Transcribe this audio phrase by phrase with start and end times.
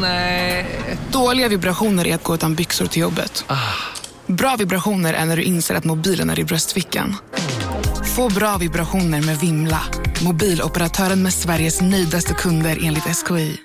[0.00, 0.66] Nej.
[1.12, 3.44] Dåliga vibrationer är att gå utan byxor till jobbet.
[4.26, 7.16] Bra vibrationer är när du inser att mobilen är i bröstfickan.
[8.16, 9.80] Få bra vibrationer med Vimla.
[10.24, 13.56] Mobiloperatören med Sveriges nöjdaste kunder enligt SKI.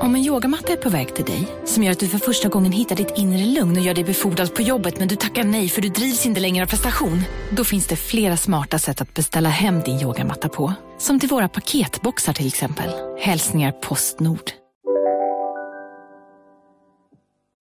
[0.00, 2.72] Om en yogamatta är på väg till dig, som gör att du för första gången
[2.72, 5.82] hittar ditt inre lugn och gör dig befordrad på jobbet men du tackar nej för
[5.82, 7.22] du drivs inte längre av prestation.
[7.50, 10.72] Då finns det flera smarta sätt att beställa hem din yogamatta på.
[10.98, 12.90] Som till våra paketboxar till exempel.
[13.20, 14.50] Hälsningar Postnord.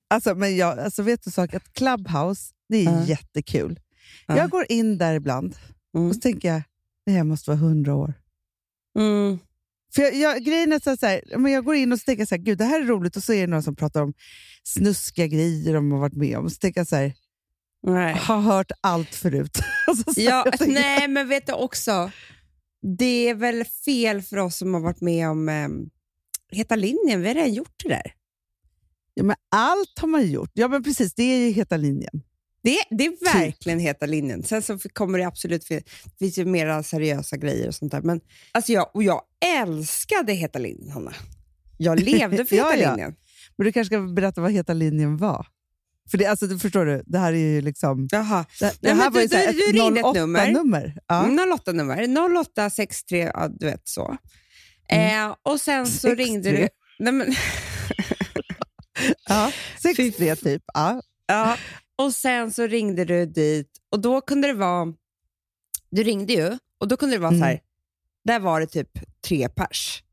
[0.09, 1.53] Alltså, men jag, alltså vet du sak?
[1.53, 3.79] Att Clubhouse, det är jättekul.
[4.27, 5.55] Jag går in där ibland
[5.93, 6.61] och så tänker jag,
[7.05, 8.13] det här måste vara hundra år.
[8.99, 9.39] Mm.
[9.95, 12.27] För jag, jag, grejen är så här, men jag går in och så tänker jag
[12.27, 14.13] så här, gud det här är roligt och så är det någon som pratar om
[14.63, 16.49] snuskiga grejer de har varit med om.
[16.49, 17.13] Så tänker jag så här,
[17.87, 18.13] Nej.
[18.13, 19.59] har hört allt förut.
[19.87, 22.11] Alltså, så Ja, jag tänker- nej, men vet du också,
[22.97, 25.67] det är väl fel för oss som har varit med om eh,
[26.51, 27.21] Heta linjen.
[27.21, 28.13] Vi har redan gjort det där.
[29.17, 30.51] Ja, men allt har man gjort.
[30.53, 32.21] Ja men precis, det är ju heta linjen.
[32.63, 34.43] Det, det är verkligen Heta linjen.
[34.43, 35.83] Sen så kommer det absolut det
[36.19, 38.01] finns ju mera seriösa grejer och sånt där.
[38.01, 39.21] Men alltså jag, och jag
[39.61, 41.13] älskade Heta linjen, Hanna.
[41.77, 42.89] Jag levde för Ja, Heta ja.
[42.91, 43.15] linjen.
[43.57, 45.47] Men du kanske ska berätta vad heta linjen var?
[46.11, 48.07] För det, alltså, du förstår du, det här är ju liksom...
[48.11, 48.45] Jaha.
[48.59, 50.47] Det, det här var ju du- så här du- du ringde ett nummer.
[50.47, 50.97] 08-nummer.
[51.07, 51.23] Ja.
[51.65, 52.07] 08-nummer,
[52.43, 54.17] 0863, ja, du vet så.
[54.89, 56.25] Eh, och sen så 63.
[56.25, 56.67] ringde du...
[56.99, 57.27] Nej, men,
[59.27, 59.51] Ja.
[59.81, 60.63] 63 typ.
[60.73, 61.01] Ja.
[61.27, 61.57] Ja,
[61.95, 64.93] och sen så ringde du dit och då kunde det vara...
[65.89, 67.39] Du ringde ju och då kunde det vara Mm.
[67.39, 67.61] så här,
[68.25, 68.89] där var det typ
[69.27, 70.03] tre pers.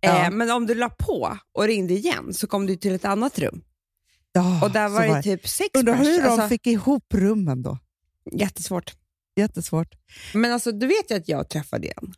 [0.00, 0.24] Ja.
[0.26, 3.38] Eh, men om du la på och ringde igen så kom du till ett annat
[3.38, 3.64] rum
[4.32, 6.06] Ja, och där var det typ sex Undrar pers.
[6.06, 7.78] hur de Alltså, fick ihop rummen då.
[8.32, 8.92] Jättesvårt.
[9.36, 9.94] Jättesvårt.
[10.34, 12.14] Men alltså, du vet ju att jag träffade igen.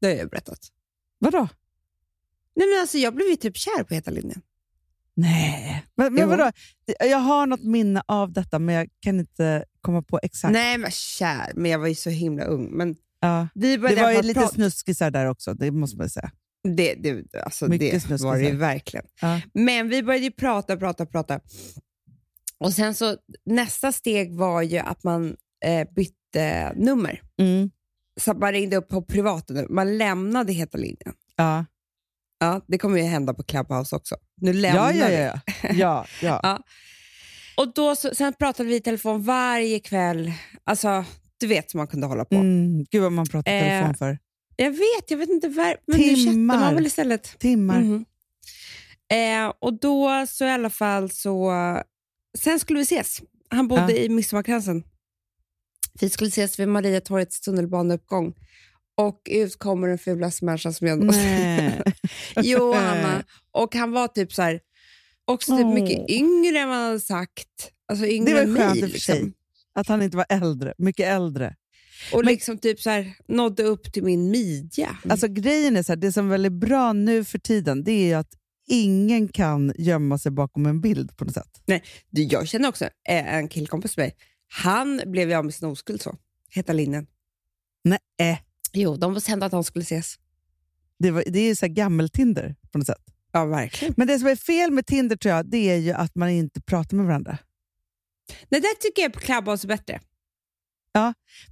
[0.00, 0.58] Det har jag berättat.
[1.18, 1.48] Vadå?
[2.56, 4.42] Nej, men alltså, jag blev ju typ kär på Heta linjen.
[5.16, 5.84] Nej.
[5.96, 6.50] Men, men vadå?
[7.00, 10.52] Jag har något minne av detta, men jag kan inte komma på exakt.
[10.52, 12.70] Nej, men kär, men jag var ju så himla ung.
[12.70, 13.48] Men Ja.
[13.54, 16.30] vi började Det var ju lite snuskisar där också, det måste man säga.
[16.76, 18.28] Det, det, alltså Mycket det snuskisar.
[18.28, 19.06] var det ju verkligen.
[19.20, 19.40] Ja.
[19.54, 21.40] Men vi började ju prata, prata, prata.
[22.58, 27.20] Och sen så nästa steg var ju att man eh, bytte nummer.
[27.38, 27.70] Mm.
[28.20, 29.68] Så man ringde upp på privata nummer.
[29.68, 31.14] Man lämnade Heta linjen.
[31.36, 31.64] Ja.
[32.42, 34.16] Ja, det kommer ju hända på Clubhouse också.
[34.40, 35.14] Nu lämnar ja, vi.
[35.14, 35.40] ja, ja.
[35.72, 36.40] ja, ja.
[36.42, 36.62] Ja.
[37.56, 40.32] Och då så, sen pratade vi i telefon varje kväll.
[40.64, 41.04] Alltså,
[41.40, 42.34] du vet som man kunde hålla på.
[42.34, 42.84] Mm.
[42.90, 44.18] Gud vad man pratar i Eh, telefon för.
[44.56, 46.58] Jag vet, jag vet inte var, men nu chattar Timmar.
[46.60, 47.38] man väl istället.
[47.38, 47.80] Timmar.
[47.80, 48.04] Mhm.
[49.12, 51.52] Eh, och då så i alla fall så...
[52.38, 53.22] Sen skulle vi ses.
[53.50, 53.96] Han bodde Ja.
[53.96, 54.84] i Midsommarkransen.
[56.00, 58.34] Vi skulle ses vid Mariatorgets tunnelbaneuppgång.
[59.02, 61.22] Och ut kommer den fulaste människan som jag någonsin...
[61.22, 61.82] Nej.
[62.36, 63.24] Jo, Hanna.
[63.50, 64.60] Och han var typ så här,
[65.24, 65.74] också typ Åh.
[65.74, 67.72] mycket yngre än vad han hade sagt.
[67.88, 68.90] Alltså yngre Det var skönt mig.
[68.90, 69.32] Liksom.
[69.74, 71.56] Att han inte var äldre, mycket äldre.
[72.12, 74.96] Och Men- liksom typ så här, nådde upp till min midja.
[75.08, 78.16] Alltså grejen är så här, det som är väldigt bra nu för tiden, det är
[78.16, 78.32] att
[78.66, 81.62] ingen kan gömma sig bakom en bild på något sätt.
[82.10, 84.16] Du, jag känner också eh, en killkompis med mig.
[84.48, 86.16] Han blev ju av med sin oskuld så.
[86.50, 87.06] Heta linjen.
[87.84, 88.42] Nej,
[88.72, 90.16] Jo, de bestämde att de skulle ses.
[90.98, 93.02] det, var, det är ju så gammel-Tinder på något sätt.
[93.32, 93.94] Ja, verkligen.
[93.96, 96.60] Men det som är fel med Tinder tror jag, det är ju att man inte
[96.60, 97.38] pratar med varandra.
[98.48, 100.00] Det tycker jag på Clubhouse är bättre.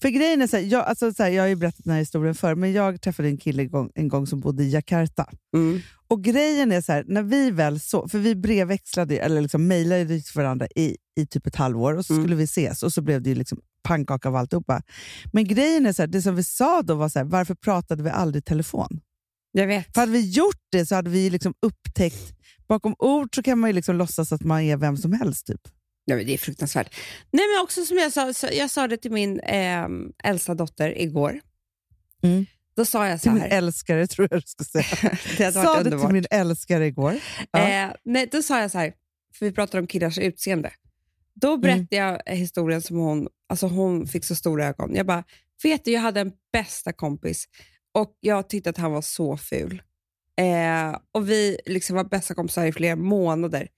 [0.03, 2.01] För grejen är så här, jag, alltså så här, jag har ju berättat den här
[2.01, 5.31] historien förr, men jag träffade en kille en gång, en gång som bodde i Jakarta.
[5.55, 5.81] Mm.
[6.10, 10.06] Och grejen är så här, när vi väl så, för vi brevväxlade, eller liksom mejlade
[10.06, 12.25] till varandra i, i typ ett halvår och så Mm.
[12.25, 14.82] skulle vi ses och så blev det ju liksom pannkaka av alltihopa.
[15.32, 18.03] Men grejen är så här, det som vi sa då var så här, varför pratade
[18.03, 19.00] vi aldrig i telefon?
[19.53, 19.94] Jag vet.
[19.94, 22.32] För hade vi gjort det så hade vi liksom upptäckt,
[22.69, 25.47] bakom ord så kan man ju liksom låtsas att man är vem som helst.
[25.47, 25.60] Typ.
[26.06, 26.94] Men det är fruktansvärt.
[27.31, 29.87] Nej, men också som jag sa, jag sa det till min eh,
[30.25, 31.41] äldsta dotter igår.
[32.22, 32.47] Mm.
[32.77, 33.49] Då sa jag så Till min här.
[33.51, 34.85] älskare tror jag du ska säga.
[35.39, 36.13] det Sa det till underbart.
[36.13, 37.17] min älskare igår.
[37.51, 37.69] Ja.
[37.69, 38.93] Eh, nej, då sa jag så här,
[39.34, 40.71] för vi pratade om killars utseende.
[41.34, 41.61] Då Mm.
[41.61, 44.95] berättade jag historien som hon, alltså hon fick så stora ögon.
[44.95, 45.25] Jag bara,
[45.63, 47.45] vet du, jag hade en bästa kompis
[47.93, 49.83] och jag tyckte att han var så ful.
[50.37, 53.69] Eh, och vi liksom var bästa kompisar i flera månader.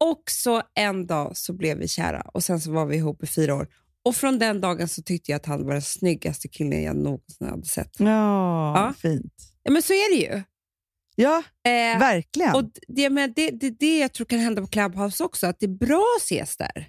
[0.00, 3.26] Och så en dag så blev vi kära och sen så var vi ihop i
[3.26, 3.68] fyra år.
[4.04, 7.48] Och från den dagen så tyckte jag att han var den snyggaste killen jag någonsin
[7.48, 7.90] hade sett.
[7.98, 8.06] Ja,
[8.78, 8.94] Ja.
[8.98, 9.34] fint.
[9.62, 10.42] Ja, men så är det ju.
[11.16, 12.54] Ja, Eh, verkligen.
[12.54, 15.66] och det, men det, det, det jag tror kan hända på Clubhouse också, att det
[15.66, 16.88] är bra att ses där.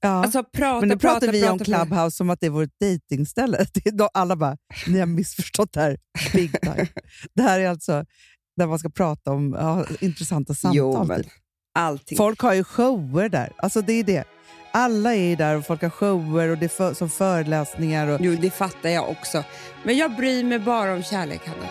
[0.00, 0.08] ja.
[0.08, 1.58] Alltså prata, Men nu pratar prata, vi prata, om.
[1.58, 3.66] Clubhouse som att det är vårt dejtingställe.
[4.14, 4.56] Alla bara,
[4.86, 5.96] ni har missförstått det här
[6.32, 6.86] big time.
[7.34, 8.04] det här är alltså
[8.56, 10.76] där man ska prata om ja, intressanta samtal.
[10.76, 11.32] Jo, men typ.
[11.74, 12.16] allting.
[12.18, 13.52] Folk har ju shower där.
[13.56, 14.24] Alltså det är det.
[14.74, 18.06] Alla är där och folk har shower och det för, som föreläsningar.
[18.06, 19.44] Och, Jo, det fattar jag också.
[19.84, 21.68] Men jag bryr mig bara om kärlek, Hanna.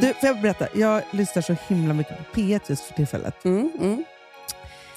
[0.00, 0.66] du, får jag berätta?
[0.74, 3.44] Jag lyssnar så himla mycket på P1 just för tillfället.
[3.44, 4.04] Mm, mm.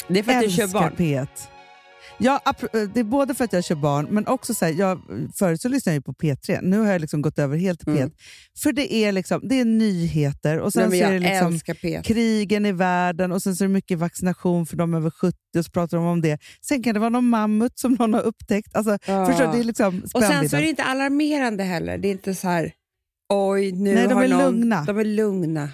[0.08, 0.94] Det är för att du kör Älskar barn.
[0.98, 1.28] P1.
[2.20, 5.02] Ja, ap- det är både för att jag kör barn, men också så här, jag,
[5.36, 6.60] förut så lyssnade jag ju på P3.
[6.62, 7.98] Nu har jag liksom gått över helt till P1.
[7.98, 8.12] Mm.
[8.64, 12.04] För det är, liksom, det är nyheter och sen så är jag det liksom P1.
[12.04, 15.66] krigen i världen och sen så är det mycket vaccination för de över 70 och
[15.66, 16.40] så pratar de om det.
[16.62, 18.76] Sen kan det vara någon mammut som någon har upptäckt.
[18.76, 19.26] Alltså, Ja.
[19.26, 19.52] Förstår?
[19.52, 21.98] Det är liksom Och sen så är det inte alarmerande heller.
[21.98, 22.72] Det är inte så här,
[23.34, 24.40] oj, nu Nej, de är någon...
[24.56, 24.84] lugna.
[24.84, 25.70] De är lugna.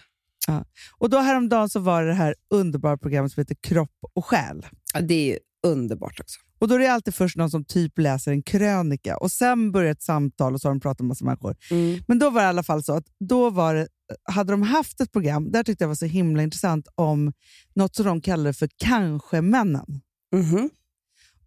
[0.98, 4.66] Och då häromdagen så var det det här underbara programmet som heter Kropp och själ.
[4.94, 6.40] Ja, det är underbart också.
[6.60, 9.92] Och då är det alltid först någon som typ läser en krönika och sen börjar
[9.92, 11.56] ett samtal och så har de pratat med massa människor.
[11.72, 12.00] Mm.
[12.08, 13.88] Men då var det i alla fall så att då var det,
[14.24, 17.34] hade de haft ett program, där tyckte jag var så himla intressant, om
[17.76, 20.02] något som de kallade för kanske-männen.
[20.36, 20.70] Mhm.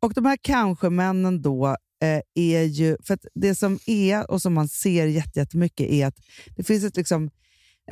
[0.01, 1.67] Och de här kanske-männen då
[2.03, 6.17] eh, är ju, för det som är och som man ser jätte- jättemycket är att
[6.57, 7.31] det finns ett liksom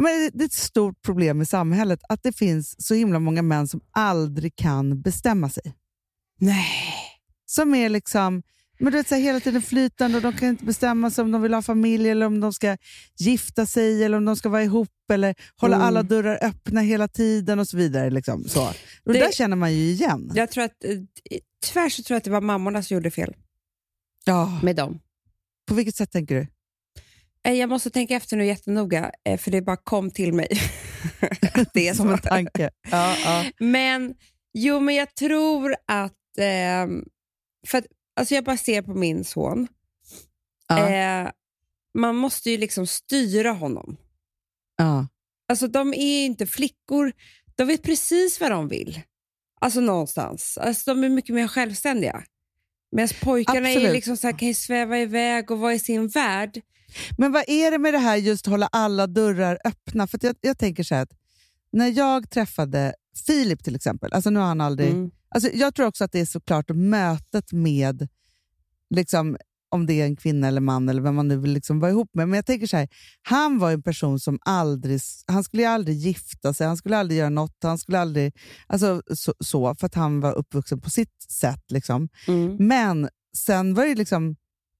[0.00, 3.68] men det är ett stort problem i samhället att det finns så himla många män
[3.68, 5.74] som aldrig kan bestämma sig.
[6.46, 6.84] Nej.
[7.46, 8.42] Som är liksom
[8.78, 11.32] men du vet, så här, hela tiden flytande och de kan inte bestämma sig om
[11.32, 12.76] de vill ha familj eller om de ska
[13.18, 15.86] gifta sig eller om de ska vara ihop eller hålla Mm.
[15.88, 18.10] alla dörrar öppna hela tiden och så vidare.
[18.10, 18.62] Liksom, så.
[19.04, 20.32] Och det, där känner man ju igen.
[20.34, 20.98] Jag tror att, eh,
[21.66, 23.34] tyvärr så tror jag att det var mammorna som gjorde fel
[24.24, 24.60] Ja.
[24.62, 25.00] med dem.
[25.68, 26.46] På vilket sätt tänker du?
[27.50, 30.48] Eh, Jag måste tänka efter nu jättenoga, eh, för det bara kom till mig.
[31.74, 32.70] det är Som en tanke.
[32.90, 33.44] Ja, ja.
[33.58, 34.14] Men,
[34.54, 36.12] jo, men jag tror att...
[36.38, 37.04] ehm,
[37.66, 37.86] för att
[38.16, 39.68] alltså jag bara ser på min son.
[40.68, 40.90] Ja.
[40.90, 41.30] Eh,
[41.98, 43.96] man måste ju liksom styra honom.
[44.76, 45.06] Ja.
[45.48, 47.12] Alltså de är inte flickor,
[47.56, 49.00] de vet precis vad de vill.
[49.60, 50.58] Alltså någonstans.
[50.58, 52.24] Alltså de är mycket mer självständiga.
[52.92, 56.60] Medan pojkarna är liksom så här, kan ju sväva iväg och vara i sin värld.
[57.18, 60.06] Men vad är det med det här just hålla alla dörrar öppna?
[60.06, 61.12] För jag, jag tänker så här att
[61.72, 62.94] när jag träffade
[63.26, 64.90] Filip till exempel, alltså nu har han aldrig...
[64.90, 65.10] Mm.
[65.34, 68.08] Alltså jag tror också att det är såklart mötet med,
[68.90, 69.36] liksom,
[69.70, 72.10] om det är en kvinna eller man eller vem man nu vill liksom vara ihop
[72.14, 72.28] med.
[72.28, 72.88] Men jag tänker så här,
[73.22, 77.30] han var en person som aldrig, han skulle aldrig gifta sig, han skulle aldrig göra
[77.30, 78.36] något, han skulle aldrig,
[78.66, 81.64] alltså så, så för att han var uppvuxen på sitt sätt.
[81.68, 82.08] Liksom.
[82.28, 82.56] Mm.
[82.56, 84.36] Men sen var det liksom,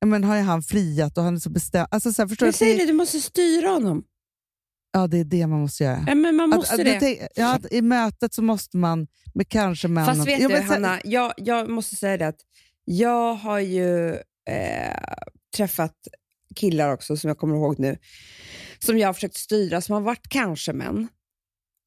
[0.06, 1.88] men har ju han friat och han är så bestämd.
[1.90, 2.52] Alltså, så här, förstår du?
[2.52, 4.04] säger det, du måste styra honom.
[4.96, 6.04] Ja, det är det man måste göra.
[6.06, 7.00] Ja, men man måste att, det.
[7.00, 10.14] tänk- ja, I mötet så måste man med kanske männen...
[10.14, 12.40] Fast vet Jo, du, Hanna, jag, jag måste säga det att
[12.84, 14.10] jag har ju
[14.48, 15.14] eh,
[15.56, 15.94] träffat
[16.54, 17.98] killar också, som jag kommer ihåg nu,
[18.78, 21.08] som jag har försökt styra, som har varit kanske män.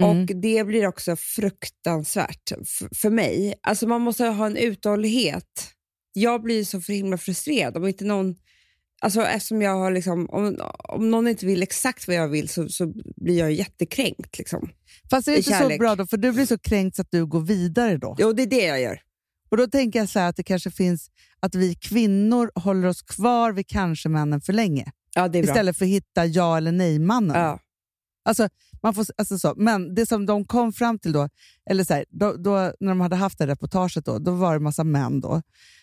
[0.04, 0.22] Mm.
[0.22, 2.52] Och det blir också fruktansvärt
[2.96, 3.54] för mig.
[3.64, 5.72] Alltså man måste ha en uthållighet.
[6.14, 8.36] Jag blir så för himla frustrerad om inte någon
[9.02, 12.70] Alltså eftersom jag har liksom, om, om någon inte vill exakt vad jag vill så,
[12.70, 14.38] så blir jag jättekränkt.
[14.38, 14.70] Liksom.
[15.10, 15.80] Fast det är i inte så kärlek.
[15.80, 18.16] bra då, för du blir så kränkt så att du går vidare då.
[18.20, 19.02] Jo, det är det jag gör.
[19.50, 23.02] Och då tänker jag så här att det kanske finns att vi kvinnor håller oss
[23.02, 24.92] kvar vid kanske-männen för länge.
[25.16, 25.52] Ja, det är bra.
[25.52, 27.42] Istället för att hitta ja eller nej-mannen.
[27.42, 27.60] Ja.
[28.26, 28.50] Alltså,
[28.84, 29.54] man får, alltså så.
[29.58, 31.30] Men det som de kom fram till då,
[31.70, 34.56] eller så här, då, då, när de hade haft det reportaget, då, då var det
[34.56, 35.42] en massa män då,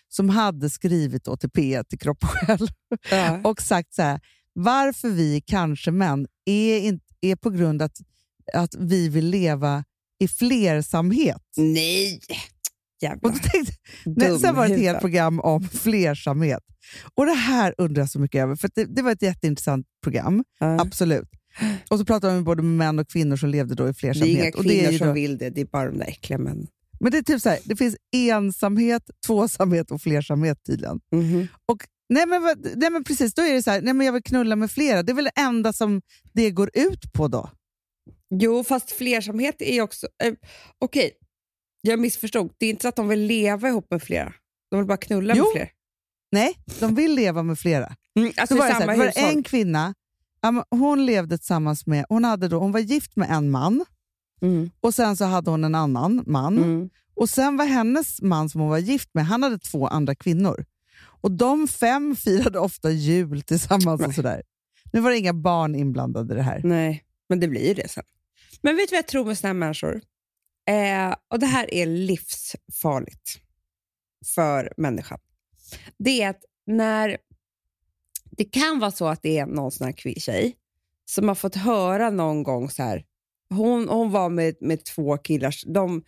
[0.09, 2.67] som hade skrivit då till P1, till Kropp och Själ,
[3.11, 3.41] Ja.
[3.49, 4.19] och sagt så här,
[4.53, 7.97] varför vi kanske män är, in, är på grund att,
[8.53, 9.83] att vi vill leva
[10.19, 11.43] i flersamhet.
[11.57, 12.21] Nej!
[13.01, 13.73] Jävla Och tänkte,
[14.05, 16.63] Nej, sen var det ett helt program om flersamhet.
[17.15, 20.43] Och det här undrar jag så mycket över, för det, det var ett jätteintressant program,
[20.59, 20.81] Ja.
[20.81, 21.29] absolut.
[21.89, 23.93] Och så pratade de med både män och kvinnor som levde då i Det är
[23.93, 24.37] flersamhet.
[24.39, 26.07] inga och det är kvinnor ju som då, vill det, det är bara de där
[26.07, 26.67] äckliga männen.
[26.99, 30.99] Men det är typ så här, det finns ensamhet, tvåsamhet och flersamhet tydligen.
[31.11, 31.47] Mhm.
[32.09, 32.41] Nej men,
[32.75, 35.03] nej men precis, då är det så här, nej men jag vill knulla med flera.
[35.03, 36.01] Det är väl det enda som
[36.33, 37.49] det går ut på då?
[38.29, 40.07] Jo, fast flersamhet är också...
[40.23, 40.33] Eh,
[40.79, 41.11] Okej,
[41.81, 42.51] jag missförstod.
[42.57, 44.33] Det är inte så att de vill leva ihop med flera.
[44.71, 45.43] De vill bara knulla Jo.
[45.43, 45.69] med fler.
[46.31, 47.95] Nej, de vill leva med flera.
[48.19, 49.37] Mm, alltså Så var det, så här, var det hushåll.
[49.37, 49.93] en kvinna,
[50.69, 53.85] hon levde tillsammans med, hon, hade då, hon var gift med en man
[54.41, 54.69] Mm.
[54.79, 56.57] och sen så hade hon en annan man.
[56.57, 56.89] Mm.
[57.15, 60.65] Och sen var hennes man som hon var gift med, han hade två andra kvinnor.
[61.21, 64.41] Och de fem firade ofta jul tillsammans och sådär.
[64.93, 66.61] Nu var det inga barn inblandade i det här.
[66.63, 68.03] Nej, men det blir ju det sen.
[68.61, 70.01] Men vet du vad jag tror med såna här människor?
[70.69, 73.39] Eh, och Det här är livsfarligt
[74.35, 75.19] för människan.
[75.97, 77.17] Det är att när
[78.37, 80.55] det kan vara så att det är någon sån här tjej
[81.05, 83.03] som har fått höra någon gång så här,
[83.49, 86.03] hon, hon var med, med två killar, de,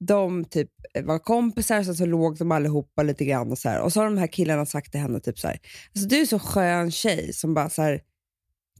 [0.00, 0.70] de typ
[1.04, 3.80] var kompisar, så, så låg de allihopa lite grann och så här.
[3.80, 5.60] Och så har de här killarna sagt till henne typ så här,
[5.94, 8.02] alltså, du är så skön tjej som bara så här,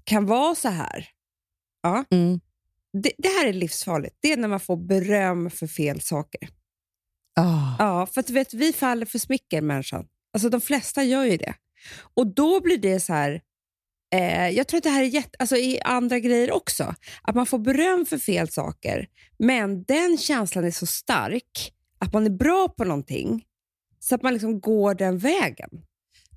[0.05, 1.09] kan vara så här.
[1.83, 2.05] Ja.
[2.11, 2.41] Mm.
[3.03, 4.17] Det, det, här är livsfarligt.
[4.21, 6.49] Det är när man får beröm för fel saker.
[7.41, 7.76] Oh.
[7.79, 10.07] Ja, för att vet, vi faller för smicker, människan.
[10.33, 11.55] Alltså de flesta gör ju det.
[12.14, 13.40] Och då blir det så här,
[14.14, 17.47] eh, jag tror att det här är jätte, alltså i andra grejer också, att man
[17.47, 19.07] får beröm för fel saker,
[19.38, 23.45] men den känslan är så stark att man är bra på någonting,
[24.00, 25.71] så att man liksom går den vägen.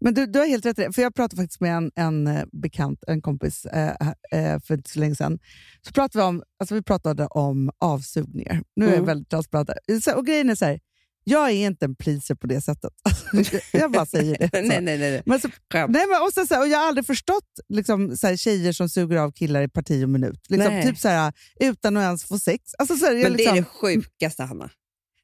[0.01, 3.03] Men du, du har helt rätt för jag pratade faktiskt med en, en eh, bekant,
[3.07, 5.39] en kompis, eh, eh, för inte så länge sedan.
[5.81, 8.63] Så pratade vi, om, alltså vi pratade om avsugningar.
[8.75, 9.07] Nu är jag mm.
[9.07, 9.69] väldigt transparent.
[10.15, 10.79] Och grejen är så här,
[11.23, 12.93] jag är inte en pleaser på det sättet.
[13.71, 14.61] jag bara säger det.
[14.61, 15.21] nej, nej, nej.
[15.25, 18.73] Men så, nej men, och så, och jag har aldrig förstått liksom, så här, tjejer
[18.73, 20.39] som suger av killar i parti och minut.
[20.49, 22.73] Liksom, typ så här, utan att ens få sex.
[22.77, 23.55] Alltså, så här, men liksom...
[23.55, 24.69] det är det sjukaste, Hanna.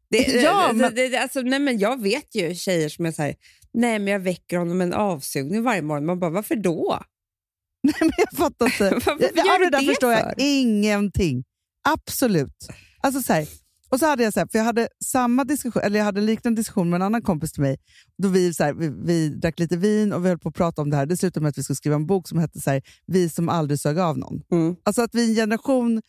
[0.09, 0.95] Det, ja, men...
[0.95, 3.35] det, det, alltså, nej, men jag vet ju tjejer som är så här,
[3.73, 6.05] nej men jag väcker honom med en avsugning varje morgon.
[6.05, 7.03] Man bara, varför då?
[7.83, 8.89] Nej, men jag fattar inte.
[8.93, 10.21] varför gör ja, det där förstår för?
[10.21, 11.43] jag ingenting.
[11.87, 12.67] Absolut.
[13.01, 13.47] Alltså så här,
[13.89, 16.25] och så hade jag så här, för jag hade samma diskussion, eller jag hade en
[16.25, 17.77] liknande diskussion med en annan kompis till mig.
[18.18, 20.82] Då vi, så här, vi, vi drack lite vin och vi höll på att prata
[20.82, 21.06] om det här.
[21.06, 23.50] Det slutade med att vi skulle skriva en bok som hette så här, Vi som
[23.50, 24.42] aldrig sög av någon.
[24.51, 24.75] Mm.
[24.84, 26.01] Alltså att vi är en generation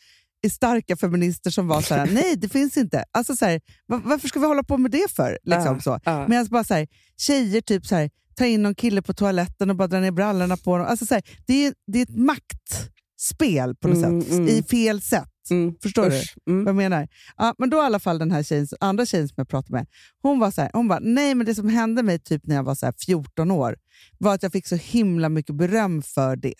[0.42, 3.04] i starka feminister som var så här, nej det finns inte.
[3.12, 5.38] Alltså så här, var, varför ska vi hålla på med det för?
[5.44, 5.94] Liksom, uh, så.
[5.94, 6.28] Uh.
[6.28, 9.76] Medan bara så här, tjejer typ så här, tar in någon kille på toaletten och
[9.76, 10.86] bara drar ner brallorna på honom.
[10.86, 14.48] Alltså så här, det, är, det är ett maktspel på något mm, sätt, mm.
[14.48, 15.28] i fel sätt.
[15.50, 15.74] Mm.
[15.82, 16.34] Förstår Usch.
[16.44, 16.64] du mm.
[16.64, 17.08] vad jag menar?
[17.36, 19.86] Ja, men då i alla fall den här tjejen, andra tjejen som jag pratade med,
[20.22, 22.62] hon var så här, hon bara, nej men det som hände mig typ när jag
[22.62, 23.76] var så 14 år
[24.18, 26.54] var att jag fick så himla mycket beröm för det.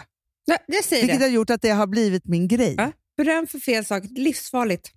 [0.45, 1.25] Ja, jag säger Vilket det.
[1.25, 2.75] har gjort att det har blivit min grej.
[2.79, 4.91] Ja, beröm för fel sak, livsfarligt.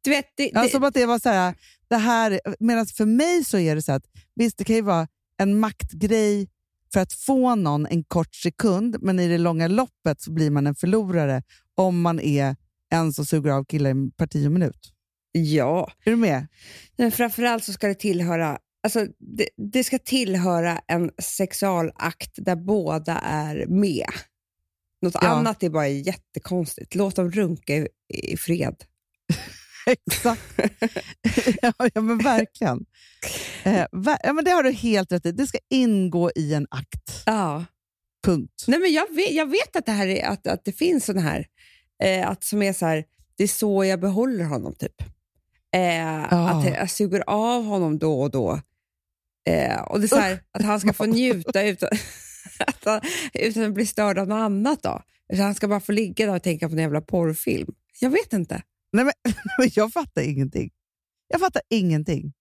[0.00, 0.60] Du vet, det, det...
[0.60, 1.54] Alltså att det var så här,
[1.88, 5.08] det här, medan för mig så är det så att, visst det kan ju vara
[5.38, 6.48] en maktgrej
[6.92, 10.66] för att få någon en kort sekund, men i det långa loppet så blir man
[10.66, 11.42] en förlorare
[11.74, 12.56] om man är
[12.94, 14.92] en som suger av killar i parti och minut.
[15.32, 15.92] Ja.
[16.04, 16.46] Är du med?
[16.96, 23.18] Men framförallt så ska det tillhöra Alltså, det, det, ska tillhöra en sexualakt där båda
[23.18, 24.10] är med.
[25.02, 25.28] Något ja.
[25.28, 26.94] annat är bara jättekonstigt.
[26.94, 28.76] Låt dem runka i, i fred.
[29.86, 30.42] Exakt.
[31.62, 32.84] ja, ja, men verkligen.
[33.62, 35.32] Eh, ver ja, men det har du helt rätt i.
[35.32, 37.22] Det ska ingå i en akt.
[37.26, 37.64] Ja.
[38.24, 38.64] Punkt.
[38.66, 41.22] Nej, men jag, vet, jag vet att det, här är, att, att det finns sådana
[41.22, 41.46] här
[42.02, 43.04] Eh, att som är så här,
[43.36, 44.74] det är så jag behåller honom.
[44.74, 45.02] typ.
[45.74, 46.58] Eh, oh.
[46.58, 48.60] Att jag suger av honom då och då.
[49.48, 51.88] Eh, och det är så här, att han ska få njuta utan,
[52.66, 53.00] att han,
[53.34, 54.82] utan att bli störd av något annat.
[54.82, 55.02] Då.
[55.36, 57.74] han ska bara få ligga där och tänka på en jävla porrfilm.
[58.00, 58.62] Jag vet inte.
[58.92, 59.12] Nej, men,
[59.74, 60.70] jag fattar ingenting.
[61.28, 62.32] Jag fattar ingenting.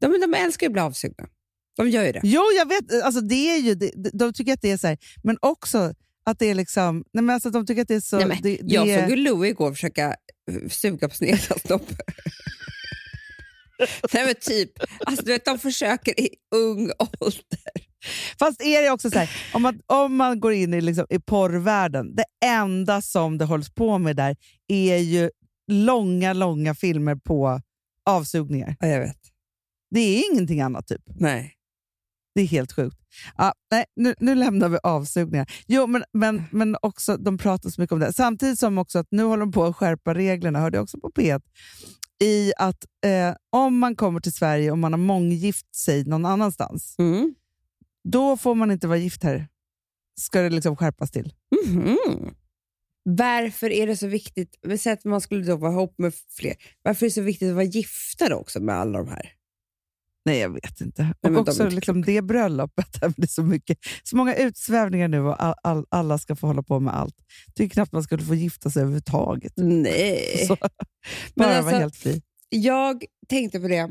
[0.00, 1.28] De, de älskar ju att bli avsugna.
[1.76, 2.20] De gör ju det.
[2.22, 3.02] Jo, jag vet.
[3.02, 5.94] Alltså, det är ju, de, de tycker att det är så här, men också
[6.26, 7.04] att det är liksom...
[7.12, 8.16] Nej, men alltså, de tycker att det är så...
[8.16, 9.00] Nej, men, det, jag är...
[9.00, 10.16] såg ju Louie igår försöka
[10.50, 11.92] eh, suga på snopp.
[14.12, 14.70] Nej men typ,
[15.06, 17.90] alltså, du vet, de försöker i ung ålder.
[18.38, 21.18] Fast är det också så här, om man, om man går in i, liksom, i
[21.18, 24.36] porrvärlden, det enda som det hålls på med där
[24.68, 25.30] är ju
[25.72, 27.60] långa, långa filmer på
[28.06, 28.76] avsugningar.
[28.80, 29.18] Ja, jag vet.
[29.90, 31.02] Det är ingenting annat typ.
[31.06, 31.54] Nej.
[32.34, 32.96] Det är helt sjukt.
[33.36, 35.52] Ja, nej, nu, nu lämnar vi avsugningar.
[35.66, 38.12] Jo, men, men, men också, de pratar så mycket om det.
[38.12, 41.10] Samtidigt som också att nu håller de på att skärpa reglerna, hörde jag också på
[41.10, 41.42] P1,
[42.22, 46.96] i att eh, om man kommer till Sverige och man har månggift sig någon annanstans,
[46.98, 47.34] mm.
[48.04, 49.48] då får man inte vara gift här.
[50.20, 51.32] Ska det liksom skärpas till.
[51.68, 52.34] Mm.
[53.02, 57.06] Varför är det så viktigt, säg att man skulle då vara ihop med fler, varför
[57.06, 59.32] är det så viktigt att vara gifta också med alla de här?
[60.24, 61.14] Nej, jag vet inte.
[61.22, 63.00] Nej, och också liksom det bröllopet.
[63.16, 66.62] Det är så, mycket, så många utsvävningar nu och all, all, alla ska få hålla
[66.62, 67.14] på med allt.
[67.46, 69.52] Jag tycker knappt man skulle få gifta sig överhuvudtaget.
[69.56, 70.44] Nej.
[70.48, 70.56] Så,
[71.34, 72.22] bara alltså, vara helt fri.
[72.48, 73.90] Jag tänkte på det,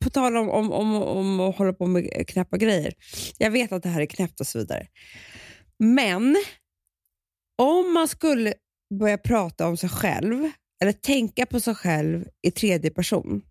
[0.00, 2.94] på tal om, om, om, om att hålla på med knäppa grejer.
[3.38, 4.86] Jag vet att det här är knäppt och så vidare.
[5.78, 6.36] Men
[7.58, 8.54] om man skulle
[8.98, 10.50] börja prata om sig själv,
[10.82, 13.42] eller tänka på sig själv i tredje person,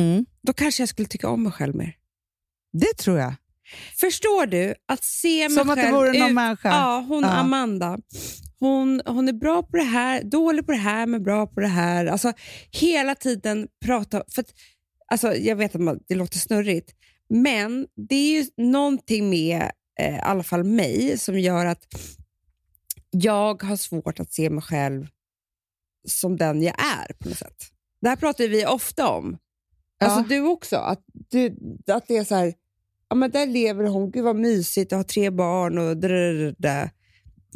[0.00, 0.26] Mm.
[0.42, 1.96] Då kanske jag skulle tycka om mig själv mer.
[2.72, 3.34] Det tror jag.
[4.00, 4.74] Förstår du?
[4.88, 6.68] Att se mig Som själv att det vore någon ut, människa.
[6.68, 7.30] Ja, hon ja.
[7.30, 7.98] Amanda.
[8.60, 11.66] hon, hon är bra på det här, dålig på det här, men bra på det
[11.66, 12.06] här.
[12.06, 12.32] Alltså
[12.70, 14.54] hela tiden prata, för att,
[15.12, 16.90] alltså, jag vet att man, det låter snurrigt,
[17.28, 21.82] men det är ju någonting med eh, i alla fall mig som gör att
[23.10, 25.06] jag har svårt att se mig själv
[26.08, 27.70] som den jag är på något sätt.
[28.00, 29.38] Det här pratar vi ofta om.
[30.00, 32.54] Alltså du också, att, du, att det är så här,
[33.08, 36.90] ja men där lever hon, gud vad mysigt, och har tre barn och drrrr,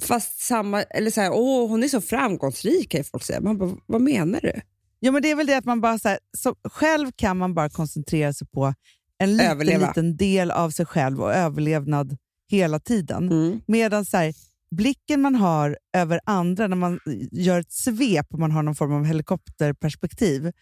[0.02, 3.40] Fast samma, eller så här, åh hon är så framgångsrik kan folk säga.
[3.40, 4.52] Man bara, vad menar du?
[5.00, 7.54] Ja, men det är väl det att man bara så här, så själv kan man
[7.54, 8.74] bara koncentrera sig på
[9.18, 12.16] en liten, liten del av sig själv och överlevnad
[12.50, 13.28] hela tiden.
[13.28, 13.60] Mm.
[13.66, 14.34] Medan så här,
[14.71, 17.00] blicken man har över andra när man
[17.33, 20.52] gör ett svep och man har någon form av helikopterperspektiv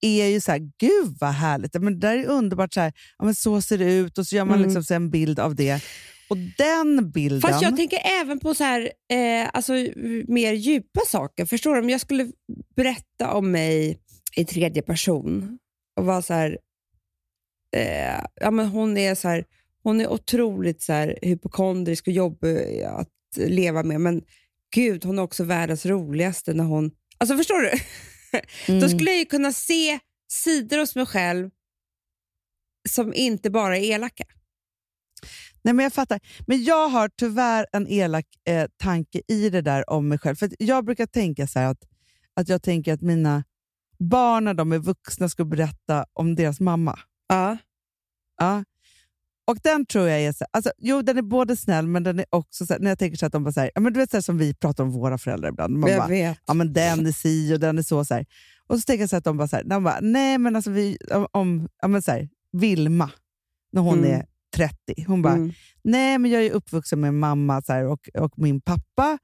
[0.00, 3.24] är ju så här, gud vad härligt, men det där är underbart, så, här, ja,
[3.24, 4.66] men så ser det ut och så gör man Mm.
[4.66, 5.84] liksom så en bild av det.
[6.30, 7.40] Och den bilden...
[7.40, 9.72] Fast jag tänker även på så här, eh, alltså,
[10.28, 11.46] mer djupa saker.
[11.46, 11.80] Förstår du?
[11.80, 12.32] Om jag skulle
[12.76, 13.98] berätta om mig
[14.36, 15.58] i tredje person
[15.96, 16.58] och vara så här,
[17.76, 19.44] eh, ja, men hon är så här,
[19.82, 24.22] hon är otroligt så här, hypokondrisk och jobbig att leva med, men
[24.74, 26.90] gud, hon är också världens roligaste när hon...
[27.18, 27.70] Alltså förstår du?
[28.66, 28.88] Då Mm.
[28.88, 29.98] skulle jag ju kunna se
[30.32, 31.50] sidor hos mig själv
[32.88, 34.24] som inte bara är elaka.
[35.62, 36.20] Nej, men jag fattar.
[36.46, 40.36] Men jag har tyvärr en elak eh, tanke i det där om mig själv.
[40.36, 41.82] För jag brukar tänka så här att,
[42.34, 43.44] att jag tänker att mina
[43.98, 46.98] barn när de är vuxna ska berätta om deras mamma.
[47.28, 47.56] Ja.
[48.36, 48.64] Ja.
[49.52, 52.24] Och den tror jag är så, alltså, jo, den är både snäll, men den är
[52.30, 54.10] också så när jag tänker så att de bara så här, ja, men du vet
[54.10, 55.78] så som vi pratar om våra föräldrar ibland.
[55.78, 56.38] Man Jag bara, vet.
[56.46, 58.04] ja, men den är si och den är så.
[58.04, 58.26] så här.
[58.66, 60.70] Och så tänker jag så att de bara, så här, de bara nej men alltså
[60.70, 63.10] vi, om- om, ja, men så Vilma,
[63.72, 64.10] när hon Mm.
[64.20, 65.52] är 30, hon bara, Mm.
[65.84, 69.18] nej men jag är uppvuxen med mamma så och, och min pappa.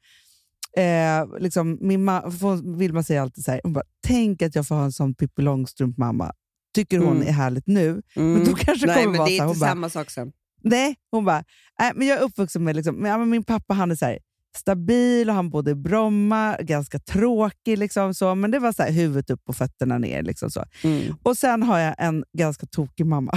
[0.76, 4.74] Eh, liksom, min ma- Vilma säger alltid så här, hon bara, tänk att jag får
[4.74, 6.32] ha en sån Pippi Långstrump-mamma.
[6.78, 7.28] Tycker hon Mm.
[7.28, 8.02] är härligt nu.
[8.16, 8.32] Mm.
[8.32, 10.32] Men då kanske det Nej, kommer men vara det är inte bara, samma sak sen.
[10.62, 11.44] Nej, hon bara,
[11.78, 14.04] nej, men jag är uppvuxen med, liksom, men, ja, men min pappa han är så
[14.04, 14.18] här,
[14.56, 18.92] stabil och han bodde i Bromma, ganska tråkig, liksom, så, men det var så här,
[18.92, 20.22] huvudet upp och fötterna ner.
[20.22, 20.64] Liksom, så.
[20.84, 21.14] Mm.
[21.22, 23.32] Och sen har jag en ganska tokig mamma.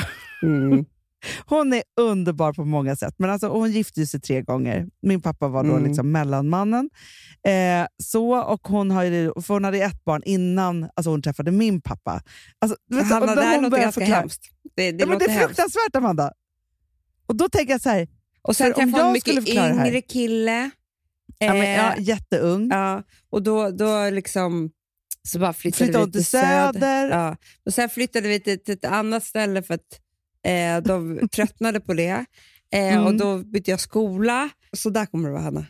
[1.46, 4.88] Hon är underbar på många sätt, men alltså, hon gifte sig tre gånger.
[5.02, 5.86] Min pappa var då Mm.
[5.86, 6.90] liksom mellanmannen.
[7.48, 11.82] Eh, så, och hon, har för hon hade ett barn innan alltså, hon träffade min
[11.82, 12.22] pappa.
[12.60, 14.42] Alltså, vet, Hanna, det här låter ganska förklara- hemskt.
[14.76, 15.46] Det, det Ja, men det är hemskt.
[15.46, 16.32] fruktansvärt, Amanda.
[17.28, 18.08] Och då tänker jag så här,
[18.42, 20.70] Och sen träffade hon en mycket det här- yngre kille.
[21.38, 22.70] ja, men, ja, Eh, jätteung.
[22.72, 24.72] ja, och då, då liksom
[25.24, 27.10] så bara flyttade, Flyttade vi till Söder.
[27.10, 27.38] Ja.
[27.66, 30.00] Och sen flyttade vi till, till ett annat ställe för att
[30.46, 32.10] eh, de tröttnade på det.
[32.10, 32.26] Eh,
[32.94, 33.06] Mm.
[33.06, 34.50] Och Då bytte jag skola.
[34.78, 35.66] Så där kommer det vara, Hanna.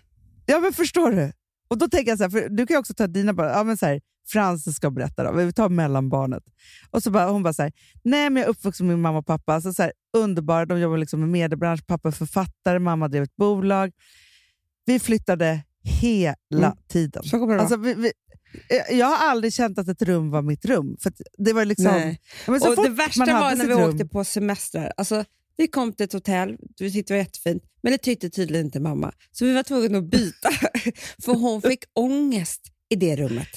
[0.46, 1.32] Ja, men förstår du?
[1.70, 3.48] Och då tänker jag så här, för du kan ju också ta dina barn.
[3.48, 5.32] Ja, men så här, Frances ska berätta då.
[5.32, 6.44] Vi tar mellanbarnet.
[6.90, 7.72] Och så bara, hon bara så här,
[8.04, 9.54] nej men jag är uppvuxen med min mamma och pappa.
[9.54, 11.86] Alltså så här, underbara, de jobbar liksom med mediebransch.
[11.88, 13.92] Pappa är författare, mamma drev ett bolag.
[14.86, 16.72] Vi flyttade hela Mm.
[16.90, 17.24] tiden.
[17.24, 18.12] Så kommer det Alltså, vi, vi,
[18.90, 20.98] jag har aldrig känt att ett rum var mitt rum.
[21.00, 22.20] För det var liksom, Nej.
[22.48, 24.94] Men så och det värsta var när vi rum- åkte på semestrar.
[24.98, 25.26] Alltså,
[25.58, 28.80] vi kom till ett hotell, vi tyckte det var jättefint, men det tyckte tydligen inte
[28.80, 29.14] mamma.
[29.32, 30.50] Så vi var tvungna att byta,
[31.26, 33.50] för hon fick ångest i det rummet.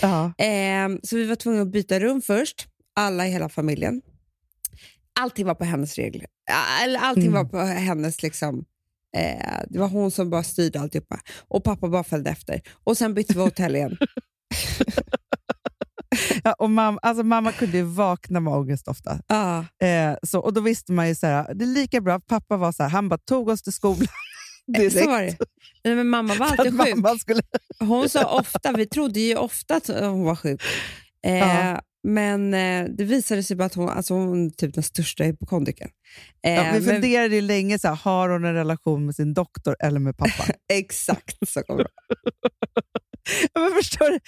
[0.00, 0.32] Ja.
[0.38, 4.02] Ehm, så vi var tvungna att byta rum först, alla i hela familjen.
[5.20, 6.26] Allting var på hennes regler.
[6.98, 7.34] Allting Mm.
[7.34, 8.22] var på hennes...
[8.22, 8.64] liksom.
[9.16, 11.20] Eh, det var hon som bara styrde alltihopa.
[11.48, 12.60] Och pappa bara följde efter.
[12.84, 13.96] Och sen bytte vi hotell igen.
[16.44, 19.20] Ja, och mamma, alltså mamma kunde ju vakna med ångest ofta.
[19.26, 22.20] ah, Eh, så, och då visste man ju så här, det är lika bra.
[22.20, 24.06] Pappa var så här, han bara tog oss till skolan
[24.76, 24.98] direkt.
[25.04, 25.36] så var det.
[25.84, 27.20] Nej, men mamma var att alltid sjuk.
[27.20, 27.42] skulle...
[27.80, 30.62] Hon sa ofta, vi trodde ju ofta att hon var sjuk.
[31.26, 31.80] Eh, Ja.
[32.06, 35.90] Men eh, det visade sig bara att hon, alltså hon är typ den största hypokondrikern.
[36.46, 39.34] Eh, Ja, vi men- funderade ju länge, så här, har hon en relation med sin
[39.34, 40.44] doktor eller med pappa?
[40.72, 41.90] Exakt så kommer det.
[43.52, 44.18] Ja, men förstår du?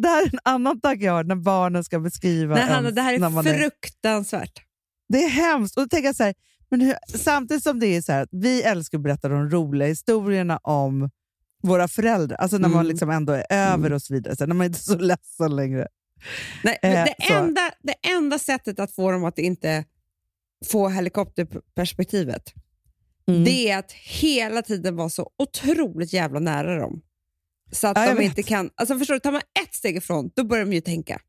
[0.00, 3.02] Det, här är en annan tanke jag har när barnen ska beskriva Nej, Hanna, det
[3.02, 4.62] här är man fruktansvärt.
[5.08, 5.78] Det är hemskt.
[5.78, 6.34] Och jag så här,
[6.70, 9.88] men hur, samtidigt som det är så här, att vi älskar att berätta de roliga
[9.88, 11.10] historierna om
[11.62, 12.86] våra föräldrar, alltså när man Mm.
[12.88, 15.88] liksom ändå är över och så vidare, så när man inte är så ledsen längre.
[16.64, 19.84] Nej, Eh, det, enda, det enda sättet att få dem att inte
[20.66, 22.52] få helikopterperspektivet,
[23.28, 23.44] Mm.
[23.44, 27.00] det är att hela tiden vara så otroligt jävla nära dem.
[27.72, 28.24] Så att Ja, de vet.
[28.24, 28.70] inte kan...
[28.74, 31.20] Alltså förstår du, tar man ett steg ifrån, då börjar de ju tänka.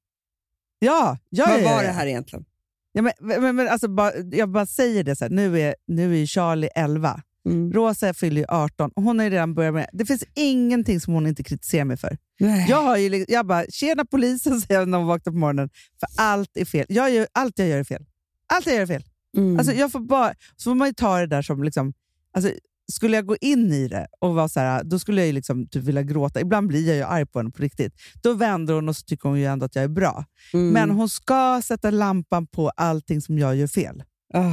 [0.79, 2.45] Ja, ja, Vad ja, ja, var det här egentligen?
[2.91, 6.21] Ja, men, men, men alltså, bara, jag bara säger det, så här, nu, är, nu
[6.21, 7.21] är Charlie 11.
[7.45, 7.73] Mm.
[7.73, 10.05] Rosa fyller ju 18 och hon har ju redan börjat med det.
[10.05, 12.17] finns ingenting som hon inte kritiserar mig för.
[12.39, 12.69] Nej.
[12.69, 15.69] Jag, har ju, jag bara, tjena polisen, säger jag när hon vaknar på morgonen.
[15.99, 16.85] För allt är fel.
[16.89, 18.05] Jag gör, allt jag gör är fel.
[18.53, 19.03] Allt jag gör är fel.
[19.37, 19.57] Mm.
[19.57, 21.63] Alltså, jag får bara, så får man ju ta det där som...
[21.63, 21.93] Liksom,
[22.33, 22.51] alltså,
[22.91, 25.67] skulle jag gå in i det och vara så här, då skulle jag ju liksom
[25.67, 26.41] typ vilja gråta.
[26.41, 27.93] Ibland blir jag ju arg på henne på riktigt.
[28.23, 30.25] Då vänder hon och så tycker hon ju ändå att jag är bra.
[30.53, 30.69] Mm.
[30.69, 34.03] Men hon ska sätta lampan på allting som jag gör fel.
[34.33, 34.51] Ah.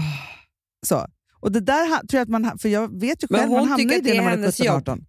[0.86, 1.06] Så.
[1.40, 2.58] Och det där tror jag att man...
[2.58, 4.32] För jag vet ju Men själv, hon man hamnar i det det när är man
[4.32, 4.76] är hennes 17, jobb.
[4.76, 5.04] 18.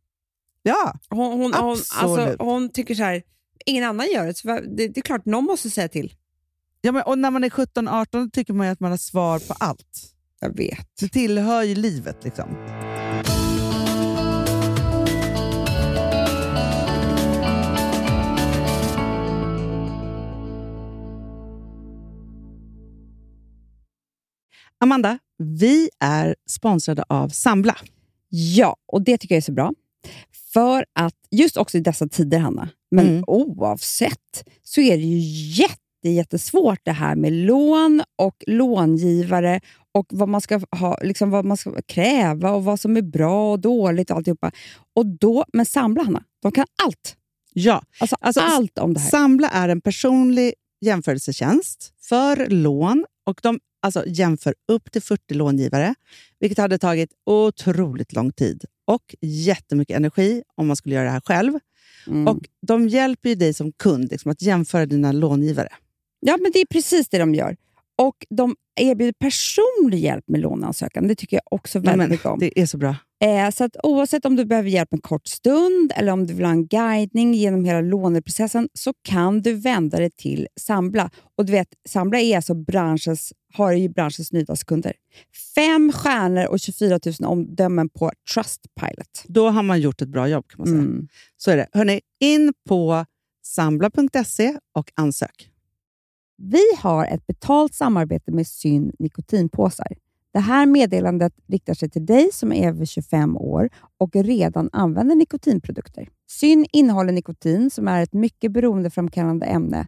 [0.66, 3.24] Ja, Hon, hon, hon, alltså, hon tycker så här,
[3.66, 6.14] ingen annan gör det, så det, det är klart någon måste säga till.
[6.82, 9.54] ja men, och när man är 17-18 tycker man ju att man har svar på
[9.60, 10.14] allt.
[10.40, 10.88] Jag vet.
[11.00, 12.24] Det tillhör ju livet.
[12.24, 12.58] liksom.
[24.78, 27.78] Amanda, vi är sponsrade av Sambla.
[28.30, 29.74] Ja, och det tycker jag är så bra.
[30.54, 33.24] För att just också i dessa tider, Hanna, men Mm.
[33.28, 35.20] oavsett, så är det ju
[35.62, 39.62] jätte, jättesvårt det här med lån och långivare
[39.92, 43.52] och vad man ska ha, liksom vad man ska kräva och vad som är bra
[43.52, 44.52] och dåligt och alltihopa.
[44.96, 47.16] Och då, men Sambla, Hanna, de kan allt.
[47.54, 49.10] Ja, Alltså, Alltså, allt om det här.
[49.10, 55.96] Sambla är en personlig jämförelsetjänst för lån och de alltså, jämför upp till 40 långivare,
[56.40, 61.22] vilket hade tagit otroligt lång tid och jättemycket energi om man skulle göra det här
[61.26, 61.54] själv.
[62.08, 62.28] Mm.
[62.28, 65.70] Och De hjälper ju dig som kund liksom, att jämföra dina långivare.
[66.20, 67.56] Ja, men det är precis det de gör.
[67.98, 71.08] Och de erbjuder personlig hjälp med låneansökan.
[71.08, 72.40] Det tycker jag också väldigt men, mycket om.
[72.40, 72.96] det är så bra.
[73.24, 76.46] Eh, så att oavsett om du behöver hjälp en kort stund eller om du vill
[76.46, 81.10] ha en guidning genom hela låneprocessen så kan du vända dig till Sambla.
[81.38, 84.94] Och du vet, Sambla är alltså branschens, har ju branschens nyaste kunder.
[85.56, 89.24] Fem stjärnor och 24 000 omdömen på Trustpilot.
[89.26, 90.80] Då har man gjort ett bra jobb kan man säga.
[90.80, 91.08] Mm.
[91.38, 91.68] Så är det.
[91.74, 93.06] Hörrni, in på
[93.44, 95.50] sambla.se och ansök.
[96.38, 99.88] Vi har ett betalt samarbete med Syn nikotinpåsar.
[100.34, 105.16] Det här meddelandet riktar sig till dig som är över 25 år och redan använder
[105.16, 106.10] nikotinprodukter.
[106.30, 109.88] Syn innehåller nikotin som är ett mycket beroendeframkallande ämne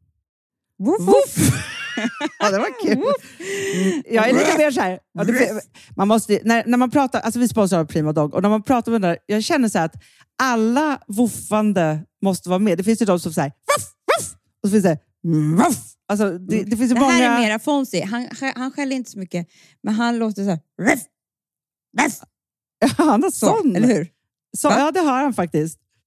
[0.81, 1.37] Woof!
[2.39, 2.97] ja, det var kul.
[2.97, 5.61] Mm, jag är lite mer så här, ja, det,
[5.95, 8.91] man måste, när, när man pratar, alltså vi sponsrar Prima Dog och när man pratar
[8.91, 9.93] med den där, jag känner så att
[10.43, 12.77] alla woofande måste vara med.
[12.77, 14.97] Det finns ju de som säger voff, voff, och så finns det
[15.57, 15.77] voff.
[16.11, 17.13] Alltså, det, det finns ju Det många...
[17.13, 18.05] här är mera Fonzie.
[18.05, 19.47] Han, han skäller inte så mycket,
[19.83, 20.59] men han låter så här...
[20.81, 21.03] Ruff,
[22.01, 22.13] ruff,
[22.97, 23.75] Han har så, sån.
[23.75, 24.07] eller hur?
[24.57, 25.79] Så, ja, det har han faktiskt.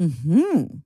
[0.00, 0.85] 嗯哼。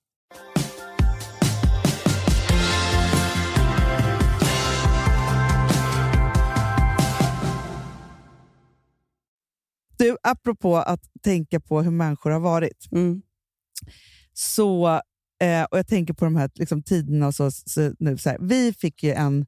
[10.01, 12.87] Du, apropå att tänka på hur människor har varit.
[12.91, 13.21] Mm.
[14.33, 14.87] Så,
[15.41, 18.17] eh, och jag tänker på de här liksom, tiderna och så, så nu.
[18.17, 19.45] Så här, vi fick ju en,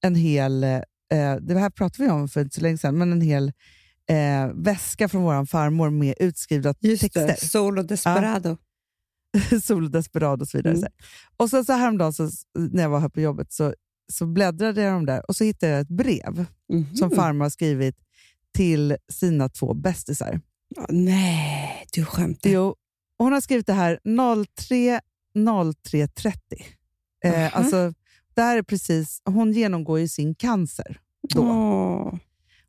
[0.00, 0.80] en hel, eh,
[1.40, 3.52] det här pratade vi om för inte så länge sedan, men en hel
[4.10, 7.26] eh, väska från vår farmor med utskrivna Just texter.
[7.26, 8.56] det, Solo Desperado.
[9.62, 10.72] Sol och Desperado och så vidare.
[10.74, 10.80] Mm.
[10.80, 10.94] Så här.
[11.36, 13.74] Och sen så häromdagen så, när jag var här på jobbet så,
[14.12, 16.96] så bläddrade jag de där och så hittade jag ett brev Mhm.
[16.96, 17.96] som farmor har skrivit
[18.54, 20.40] till sina två bästisar.
[20.88, 22.50] Nej, du skämtar.
[22.50, 22.74] Jo,
[23.18, 24.00] hon har skrivit det här
[24.68, 25.00] 03
[25.84, 26.38] 0330.
[27.24, 27.34] Aha.
[27.34, 27.92] Eh, alltså,
[28.34, 31.00] det här är precis, hon genomgår ju sin cancer
[31.34, 31.42] då.
[31.42, 32.14] Åh.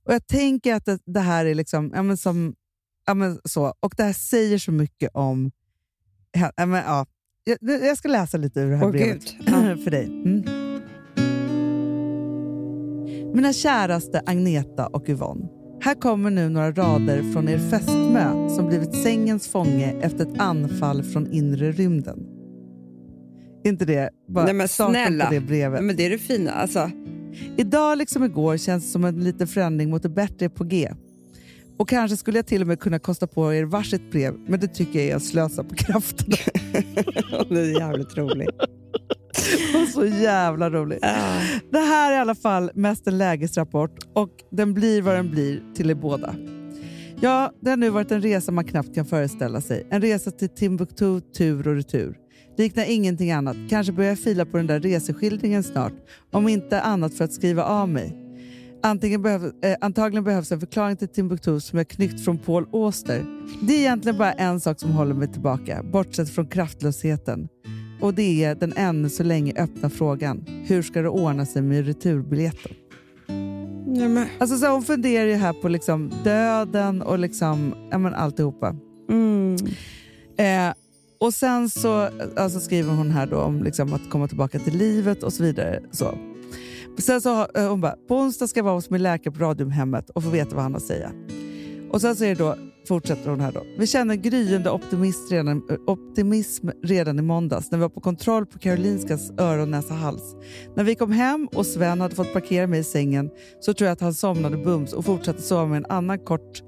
[0.06, 2.56] Och Jag tänker att det, det här är liksom, ja, men som,
[3.06, 5.52] ja, men så, och det här säger så mycket om...
[6.32, 7.06] Ja, men, ja,
[7.44, 9.30] jag, jag ska läsa lite ur det här Åh, brevet
[9.84, 10.06] för dig.
[10.06, 10.44] Mm.
[13.34, 15.48] Mina käraste Agneta och Yvonne.
[15.86, 21.04] Här kommer nu några rader från er fästmö som blivit sängens fånge efter ett anfall
[21.04, 22.20] från inre rymden.
[23.64, 25.30] inte det bara Nej, men snälla.
[25.30, 25.84] det brevet?
[25.84, 26.52] Men det är det fina.
[26.52, 26.92] Alltså,
[27.58, 30.92] Idag liksom igår känns det som en liten förändring mot det bättre på G.
[31.78, 34.68] Och kanske skulle jag till och med kunna kosta på er varsitt brev, men det
[34.68, 36.38] tycker jag är att slösa på krafterna.
[37.50, 38.50] det är jävligt roligt.
[39.82, 41.02] Och så jävla roligt.
[41.72, 45.62] Det här är i alla fall mest en lägesrapport och den blir vad den blir
[45.76, 46.36] till er båda.
[47.22, 49.88] Ja, det har nu varit en resa man knappt kan föreställa sig.
[49.90, 52.18] En resa till Timbuktu tur och retur.
[52.58, 53.58] Liknar ingenting annat.
[53.70, 55.94] Kanske börjar jag fila på den där reseskildringen snart.
[56.32, 58.22] Om inte annat för att skriva av mig.
[58.84, 63.26] Antingen behöv, eh, antagligen behövs en förklaring till Timbuktu som jag knyckt från Paul Auster.
[63.62, 67.48] Det är egentligen bara en sak som håller mig tillbaka, bortsett från kraftlösheten.
[68.06, 70.46] Och det är den ännu så länge öppna frågan.
[70.68, 72.72] Hur ska det ordna sig med returbiljetten?
[73.96, 78.14] Ja, men, Alltså så hon funderar ju här på liksom döden och liksom, ja, men
[78.14, 78.76] alltihopa.
[79.10, 79.56] mm.
[80.38, 80.74] Eh,
[81.20, 85.24] och sen så alltså skriver hon här då om liksom att komma tillbaka till livet
[85.24, 85.80] och så vidare.
[85.92, 86.18] Så.
[86.98, 90.10] Sen så eh, hon bara, på onsdag ska jag vara hos min läkare på Radiumhemmet
[90.10, 91.12] och få veta vad han har att säga.
[91.92, 92.56] Och sen så är det då,
[92.88, 93.64] fortsätter hon här då.
[93.78, 98.60] Vi känner gryende optimism redan, optimism redan i måndags när vi var på kontroll på
[98.60, 100.36] Karolinskas öron, näsa, hals.
[100.76, 103.94] När vi kom hem och Sven hade fått parkera mig i sängen så tror jag
[103.94, 106.64] att han somnade bums och fortsatte sova med en annan kort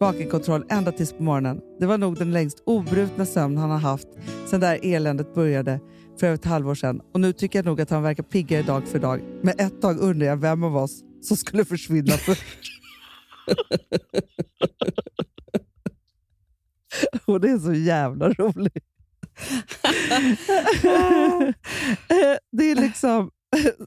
[0.00, 1.60] vakenkontroll ända tills på morgonen.
[1.80, 4.08] Det var nog den längst obrutna sömn han har haft
[4.46, 5.80] sedan det här eländet började
[6.20, 7.00] för över ett halvår sedan.
[7.14, 9.20] Och nu tycker jag nog att han verkar piggare dag för dag.
[9.42, 12.42] Men ett tag undrar jag vem av oss som skulle försvinna först.
[17.24, 18.84] Och det är så jävla roligt.
[22.52, 23.30] det är liksom...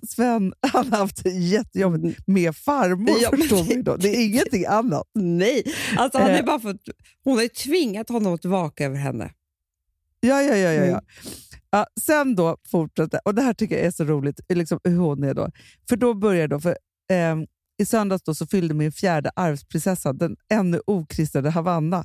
[0.08, 3.32] Sven han har haft jättejobbigt med farmor, Ja,
[3.70, 3.96] men då.
[3.98, 5.04] Det är ingenting annat.
[5.16, 5.64] Nej,
[5.98, 6.40] alltså, han Eh.
[6.40, 6.82] är bara fått,
[7.24, 9.32] hon har ju tvingat honom att vaka över henne.
[10.20, 10.72] Ja, ja, ja.
[10.74, 10.92] ja, ja.
[10.92, 11.04] Mm.
[11.72, 15.24] ja sen då fortsätter, och det här tycker jag är så roligt, liksom hur hon
[15.24, 15.50] är då.
[15.90, 16.78] För då börjar då, för
[17.12, 17.46] ehm,
[17.78, 22.04] i söndags då så fyllde min fjärde arvsprinsessa, den ännu okristade Havanna,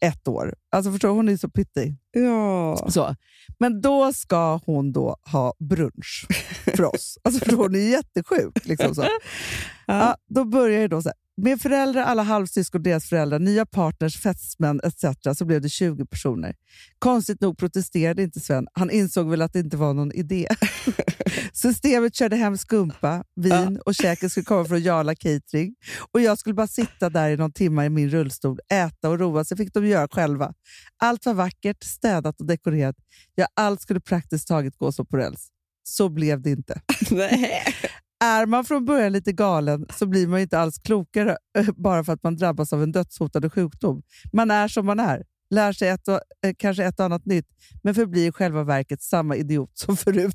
[0.00, 0.54] ett år.
[0.70, 1.96] Alltså förstår hon är så pyttig.
[2.10, 2.86] Ja.
[2.90, 3.16] Så.
[3.58, 6.26] Men då ska hon då ha brunch
[6.64, 7.18] för oss.
[7.24, 8.64] Alltså förstår hon är jättesjuk.
[8.66, 9.04] Liksom så.
[9.86, 11.16] Ja, då börjar det då så här.
[11.42, 15.04] Med föräldrar, alla halvsyskon, deras föräldrar, nya partners, fästmän etc.
[15.38, 16.54] så blev det 20 personer.
[16.98, 18.66] Konstigt nog protesterade inte Sven.
[18.72, 20.48] Han insåg väl att det inte var någon idé.
[21.52, 25.74] Systemet körde hem skumpa, vin och käket skulle komma från Jarla Catering.
[26.12, 29.44] Och jag skulle bara sitta där i någon timme i min rullstol, äta och roa
[29.44, 30.52] sig fick de göra själva.
[31.02, 32.96] Allt var vackert, städat och dekorerat.
[33.34, 35.48] Ja, allt skulle praktiskt taget gå som på räls.
[35.82, 36.80] Så blev det inte.
[38.20, 38.30] Nej.
[38.42, 42.12] Är man från början lite galen så blir man inte alls klokare eh, bara för
[42.12, 44.02] att man drabbas av en dödshotande sjukdom.
[44.32, 47.46] Man är som man är, lär sig ett och, eh, kanske ett och annat nytt,
[47.82, 50.34] men förblir i själva verket samma idiot som förut.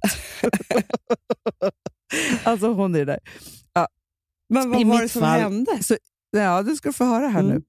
[2.44, 3.20] alltså hon är där.
[4.50, 5.72] Men vad I var det som fall- hände?
[6.32, 7.56] Ja, du ska få höra här Mm.
[7.56, 7.62] nu.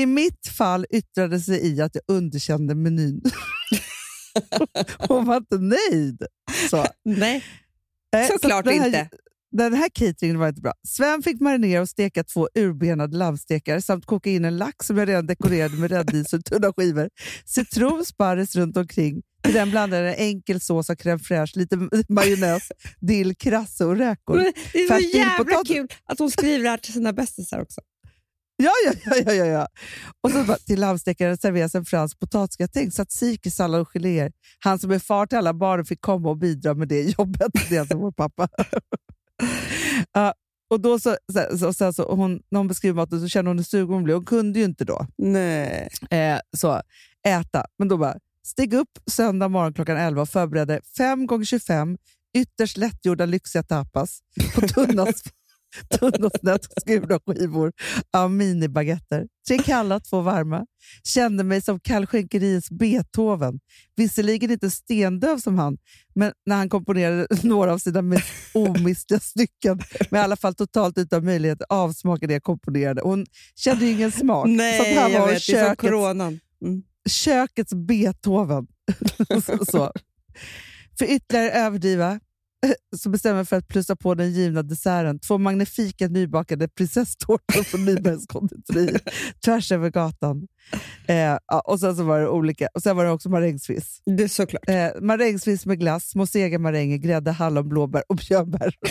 [0.00, 3.22] I mitt fall yttrade sig i att jag underkände menyn.
[5.08, 6.22] hon var inte nöjd.
[6.70, 6.84] Så.
[7.04, 7.44] Nej,
[8.16, 9.08] Eh, så såklart den här, inte.
[9.52, 10.72] Den här cateringen var inte bra.
[10.88, 15.08] Sven fick marinera och steka två urbenade lammstekar samt koka in en lax som jag
[15.08, 17.10] redan dekorerade med rädis och tunna skivor.
[17.44, 19.22] Citron, sparris runt omkring.
[19.42, 21.76] Till den blandade jag en enkel sås av crème fraîche, lite
[22.08, 24.36] majonnäs, dill, krasse och räkor.
[24.36, 27.60] Men det är så Färsk jävla kul att hon skriver det här till sina bästisar
[27.60, 27.80] också.
[28.56, 29.32] Ja, ja, ja.
[29.32, 29.68] ja, ja.
[30.20, 34.32] Och så bara, till lammstekaren serveras en fransk potatisgratäng, tzatziki, sallad och geléer.
[34.58, 37.52] Han som är far till alla barnen fick komma och bidra med det jobbet.
[37.68, 38.48] Det är alltså vår pappa.
[40.70, 43.58] Och då så, så, så, så, så, hon, när hon beskriver maten så känner hon
[43.58, 44.14] hur sugen hon blir.
[44.14, 45.88] Hon kunde ju inte då Nej.
[46.10, 46.82] eh, så,
[47.26, 47.64] äta.
[47.78, 51.98] Men då bara, steg upp söndag morgon klockan 11 och förberedde 5 gånger 25
[52.36, 54.20] ytterst lättgjorda lyxiga tapas
[54.54, 55.06] på tunna,
[55.98, 57.72] tunna snett skurna skivor
[58.12, 59.26] av minibaguetter.
[59.48, 60.66] Tre kalla, två varma.
[61.04, 63.60] Kände mig som kallskänkeriets Beethoven.
[63.96, 65.78] Visserligen inte stendöv som han,
[66.14, 69.80] men när han komponerade några av sina mest omistliga stycken,
[70.10, 73.02] med i alla fall totalt utan möjlighet att avsmaka det jag komponerade.
[73.02, 74.46] Hon kände ju ingen smak.
[74.48, 75.46] Nej, så han jag var vet.
[75.46, 76.40] Det är som kökets, coronan.
[76.64, 76.82] Mm.
[77.08, 78.66] kökets Beethoven.
[79.70, 79.92] så.
[80.98, 82.20] För ytterligare överdriva
[82.96, 85.18] så bestämmer jag för att plussa på den givna desserten.
[85.18, 88.98] Två magnifika nybakade prinsesstårtor från Nybergs konditori
[89.44, 90.48] tvärs över gatan.
[91.06, 92.68] Eh, och sen så var det olika.
[92.74, 94.02] Och sen var det också marängsviss.
[94.04, 94.68] Det är såklart.
[94.68, 98.74] Eh, marängsviss med glass, små sega maränger, grädde, hallon, blåbär och björnbär.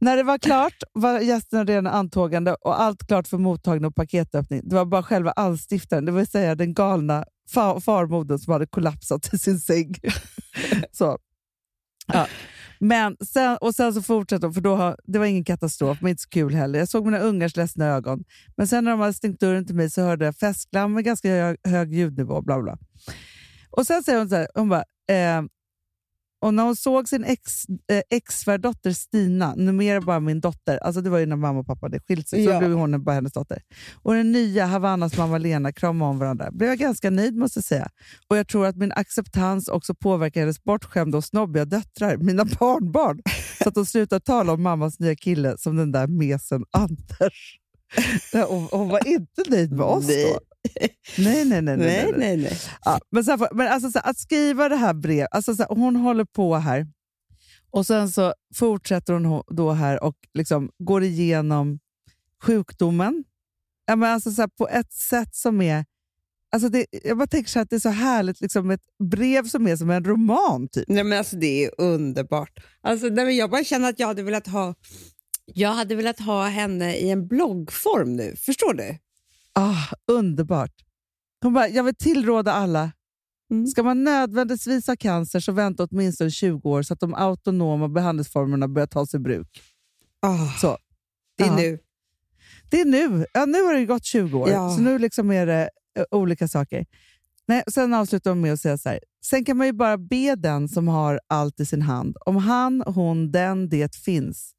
[0.00, 4.60] När det var klart var gästerna redan antågande och allt klart för mottagning och paketöppning.
[4.64, 9.34] Det var bara själva anstiftaren, det vill säga den galna fa farmodern som hade kollapsat
[9.34, 9.94] i sin säng.
[10.92, 11.18] så.
[12.12, 12.26] Ja.
[12.80, 16.10] Men sen, och sen så fortsatte de, för då har, det var ingen katastrof, men
[16.10, 16.78] inte så kul heller.
[16.78, 18.24] Jag såg mina ungars ledsna ögon.
[18.56, 21.28] Men sen när de hade stängt dörren till mig så hörde jag festglam med ganska
[21.28, 22.42] hög, hög ljudnivå.
[22.42, 22.78] Bla bla.
[23.70, 25.42] Och sen säger hon så här, hon bara, eh,
[26.40, 31.10] och när hon såg sin ex, eh, ex-svärdotter Stina, numera bara min dotter, alltså det
[31.10, 32.58] var ju när mamma och pappa hade skilt sig, så Ja.
[32.58, 33.62] blev hon bara hennes dotter.
[34.02, 36.50] Och den nya Havannas mamma Lena kramade om varandra.
[36.52, 37.88] blev jag ganska nöjd måste jag säga.
[38.28, 43.22] Och jag tror att min acceptans också påverkar hennes bortskämda och snobbiga döttrar, mina barnbarn,
[43.62, 47.58] så att de slutar tala om mammas nya kille som den där mesen Anders.
[48.48, 50.38] Hon, hon var inte nöjd med oss då.
[51.18, 51.76] Nej, nej, nej.
[51.76, 52.58] nej, nej, Nej.
[52.84, 55.62] Ja, men så här, men alltså, så här, att skriva det här brevet, alltså, så
[55.62, 56.86] här, hon håller på här
[57.70, 61.78] och sen så fortsätter hon ho- då här och liksom går igenom
[62.42, 63.24] sjukdomen.
[63.86, 65.84] Ja, men alltså, så på ett sätt som är...
[66.52, 69.66] Alltså det, jag bara tänker så att det är så härligt, liksom ett brev som
[69.66, 70.68] är som en roman.
[70.68, 70.84] typ.
[70.88, 72.52] Nej, men alltså, det är underbart.
[72.80, 74.74] Alltså, nej, men jag bara känner att jag hade velat ha
[75.54, 78.34] jag hade velat ha henne i en bloggform nu.
[78.36, 78.98] Förstår du?
[79.60, 80.72] Ah, underbart.
[81.42, 82.92] Hon bara, jag vill tillråda alla.
[83.50, 83.66] Mm.
[83.66, 88.68] Ska man nödvändigtvis ha cancer så vänta åtminstone 20 år så att de autonoma behandlingsformerna
[88.68, 89.62] börjar tas i bruk.
[90.22, 90.76] Ah, Så.
[91.38, 91.56] det är Ja.
[91.56, 91.78] nu.
[92.70, 93.26] Det är nu.
[93.32, 94.70] Ja, nu har det gått 20 år, Ja.
[94.76, 96.86] så nu liksom är det eh, olika saker.
[97.46, 99.00] Nej, sen avslutar hon med att säga så här.
[99.24, 102.16] Sen kan man ju bara be den som har allt i sin hand.
[102.26, 104.54] Om han, hon, den, det finns.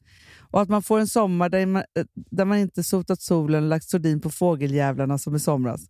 [0.51, 3.69] Och att man får en sommar där man, eh, där man inte sotat solen och
[3.69, 5.81] lagt sordin på fågeljävlarna som i somras.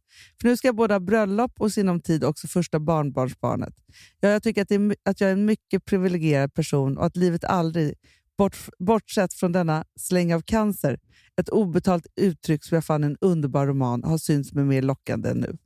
[0.42, 3.74] För nu ska jag både ha bröllop och sinom tid också första barnbarnsbarnet.
[4.20, 7.44] Ja, jag tycker att, är, att jag är en mycket privilegierad person och att livet
[7.44, 7.94] aldrig,
[8.38, 11.00] bort, bortsett från denna släng av cancer,
[11.42, 15.30] ett obetalt uttryck som jag fann i en underbar roman har synts med mer lockande
[15.30, 15.58] än nu.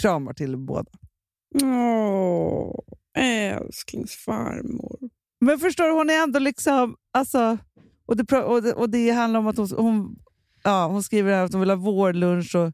[0.00, 0.90] Kramar till båda.
[1.62, 2.78] Åh,
[3.18, 4.98] älsklingsfarmor.
[5.40, 6.96] Men förstår du, hon är ändå liksom...
[7.12, 7.58] Alltså,
[8.10, 10.16] och, det, och, det, och det handlar om att hon, hon,
[10.62, 12.72] ja, hon skriver här att hon vill ha vårlunch och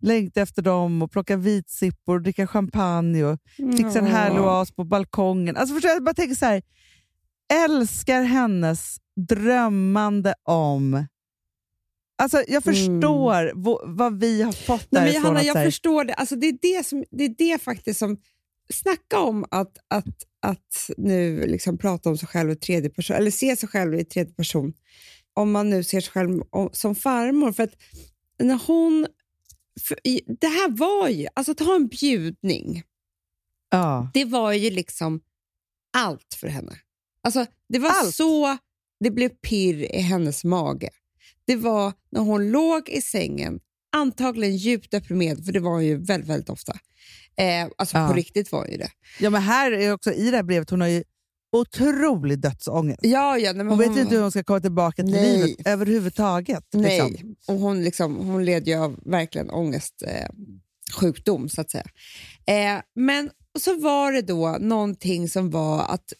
[0.00, 3.38] längta efter dem och plocka vitsippor och dricka champagne och
[3.76, 5.56] fixa en härlig oas på balkongen.
[5.56, 6.62] Alltså förstår du, jag bara tänker så här,
[7.64, 8.96] älskar hennes
[9.28, 11.06] drömmande om...
[12.18, 15.22] Alltså jag förstår vo- vad vi har fått Nej, men därifrån.
[15.22, 16.14] Johanna, att så jag här- förstår det.
[16.14, 18.16] Alltså, det, är det, som, det är det faktiskt som...
[18.72, 23.30] Snacka om att, att, att nu liksom prata om sig själv i tredje person, eller
[23.30, 24.72] se sig själv i tredje person.
[25.34, 27.52] Om man nu ser sig själv om- som farmor.
[27.52, 27.74] För att
[28.38, 29.06] när hon...
[30.40, 31.26] Det här var ju...
[31.34, 32.82] Alltså att ha en bjudning,
[33.70, 34.10] ja.
[34.14, 35.20] det var ju liksom
[35.96, 36.80] allt för henne.
[37.22, 38.14] Alltså, det var Allt.
[38.14, 38.58] så
[39.00, 40.90] det blev pirr i hennes mage.
[41.44, 43.60] Det var när hon låg i sängen,
[43.96, 46.72] antagligen djupt deprimerad, för det var hon ju väldigt, väldigt ofta.
[47.38, 48.08] Eh, alltså Ja.
[48.08, 48.90] på riktigt var hon ju det.
[49.20, 51.04] ja, men här är också i det här brevet, hon har ju
[51.52, 53.00] otrolig dödsångest.
[53.02, 55.36] Ja, ja, men Hon vet inte hur hon ska komma tillbaka till Nej.
[55.38, 56.64] livet överhuvudtaget.
[56.72, 57.36] Nej, Liksom.
[57.48, 61.84] och hon, liksom, hon led ju av verkligen ångestsjukdom, eh, sjukdom, så att säga.
[62.46, 66.12] Eh, men så var det då någonting som var att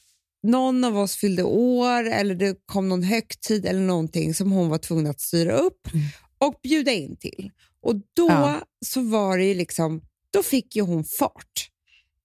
[0.43, 4.79] någon av oss fyllde år eller det kom någon högtid eller någonting som hon var
[4.79, 5.89] tvungen att styra upp
[6.38, 7.51] och bjuda in till.
[7.81, 8.61] Och då Ja.
[8.87, 11.70] så var det ju liksom, då fick ju hon fart.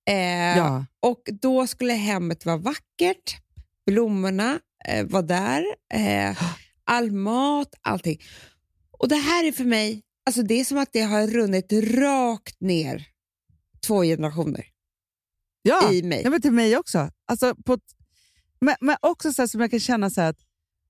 [0.07, 0.85] Eh, Ja.
[0.99, 3.37] och då skulle hemmet vara vackert,
[3.85, 6.37] blommorna eh, var där, eh,
[6.83, 8.17] all mat, allting.
[8.91, 12.61] Och det här är för mig, alltså det är som att det har runnit rakt
[12.61, 13.07] ner
[13.87, 14.65] två generationer
[15.63, 15.93] Ja.
[15.93, 16.21] i mig.
[16.23, 17.09] Ja, men till mig också.
[17.27, 17.77] Alltså, på
[18.61, 20.39] men, men också så som jag kan känna så här att,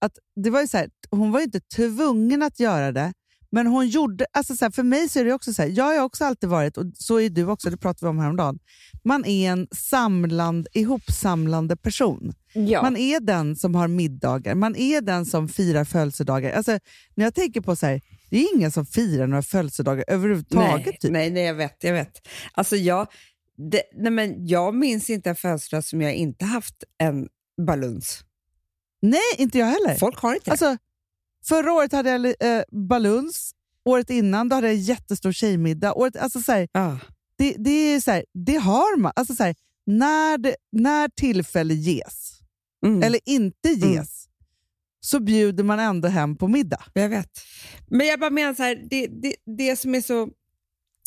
[0.02, 3.14] att det var ju så här, hon var ju inte tvungen att göra det,
[3.52, 5.84] Men hon gjorde, alltså så här, för mig så är det också så här, jag
[5.84, 8.60] har också alltid varit, och så är du också, det pratade vi om häromdagen,
[9.04, 12.34] man är en samland, ihopsamlande person.
[12.54, 12.82] Ja.
[12.82, 16.52] Man är den som har middagar, man är den som firar födelsedagar.
[16.52, 16.80] Alltså,
[17.16, 20.86] när jag tänker på så här, det är ingen som firar några födelsedagar överhuvudtaget.
[20.86, 21.12] nej, typ.
[21.12, 21.84] nej, nej, jag vet.
[21.84, 22.28] Jag vet.
[22.52, 23.08] Alltså jag,
[23.72, 27.28] det, nej, men jag minns inte en födelsedag som jag inte haft en
[27.68, 28.24] baluns.
[29.02, 29.96] Nej, inte jag heller.
[29.96, 30.52] Folk har inte det.
[30.52, 30.78] Alltså,
[31.46, 33.52] förra året hade jag eh, baluns,
[33.86, 35.94] året innan då hade jag jättestor tjejmiddag.
[35.94, 37.00] Året, alltså, så här, ja.
[37.38, 39.12] det, det, är så här, det har man.
[39.16, 42.40] Alltså, så här, när, det, när tillfälle ges,
[42.86, 43.04] mm.
[43.04, 44.06] eller inte ges, Mm.
[45.00, 46.84] så bjuder man ändå hem på middag.
[46.94, 47.42] Jag vet.
[47.88, 50.30] Men jag bara menar så här, det, det, det som är så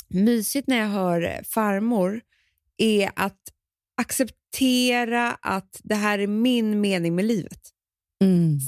[0.08, 2.20] mysigt när jag hör farmor
[2.76, 3.40] är att
[3.96, 7.73] acceptera att det här är min mening med livet.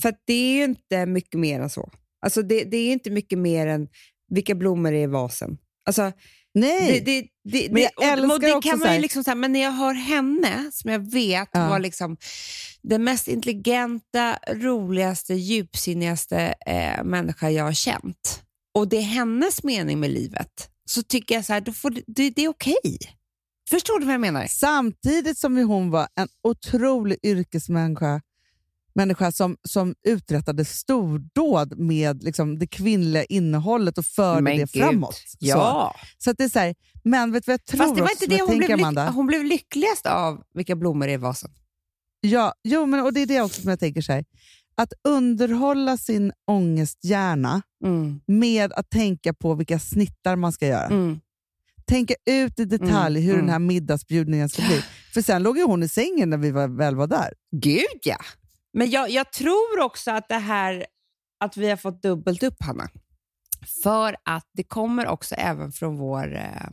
[0.02, 1.90] För att det är ju inte mycket mer än så.
[2.22, 3.88] Alltså det, det är inte mycket mer än
[4.30, 5.58] vilka blommor är i vasen.
[5.86, 6.12] Alltså,
[6.54, 9.00] Nej, det, det, det, Men jag det, och- älskar och det också kan man ju
[9.00, 11.68] liksom så här, Men när jag hör henne, som jag vet Ja.
[11.68, 12.16] var liksom
[12.82, 18.42] den mest intelligenta, roligaste, djupsinnigaste eh, människa jag har känt,
[18.74, 22.02] och det är hennes mening med livet, så tycker jag så här, då får, det,
[22.06, 22.98] det, det är okej.
[23.70, 24.46] Förstår du vad jag menar?
[24.46, 28.20] Samtidigt som hon var en otrolig yrkesmänniska
[28.96, 34.82] människa som, som uträttade stordåd med liksom, det kvinnliga innehållet och förde Men det gud,
[34.82, 35.14] framåt.
[35.14, 35.94] Så, Ja.
[36.18, 36.74] så att det är så här,
[37.04, 39.10] men vet du vad jag tror Fast det var inte det hon blev, Amanda?
[39.10, 41.50] hon blev lyckligast av, vilka blommor i vasen.
[42.20, 44.24] Ja, jo, men, och det är det också som jag tänker så här,
[44.76, 48.20] att underhålla sin ångesthjärna Mm.
[48.26, 50.86] med att tänka på vilka snittar man ska göra.
[50.86, 51.20] Mm.
[51.86, 53.46] Tänka ut i detalj Mm, hur mm.
[53.46, 54.82] den här middagsbjudningen ska bli.
[55.14, 57.32] För sen låg ju hon i sängen när vi var, väl var där.
[57.56, 58.16] Gud ja!
[58.78, 60.86] Men jag, jag tror också att det här
[61.40, 62.88] att vi har fått dubbelt upp, Hanna.
[63.82, 66.68] För att det kommer också även från vår eh,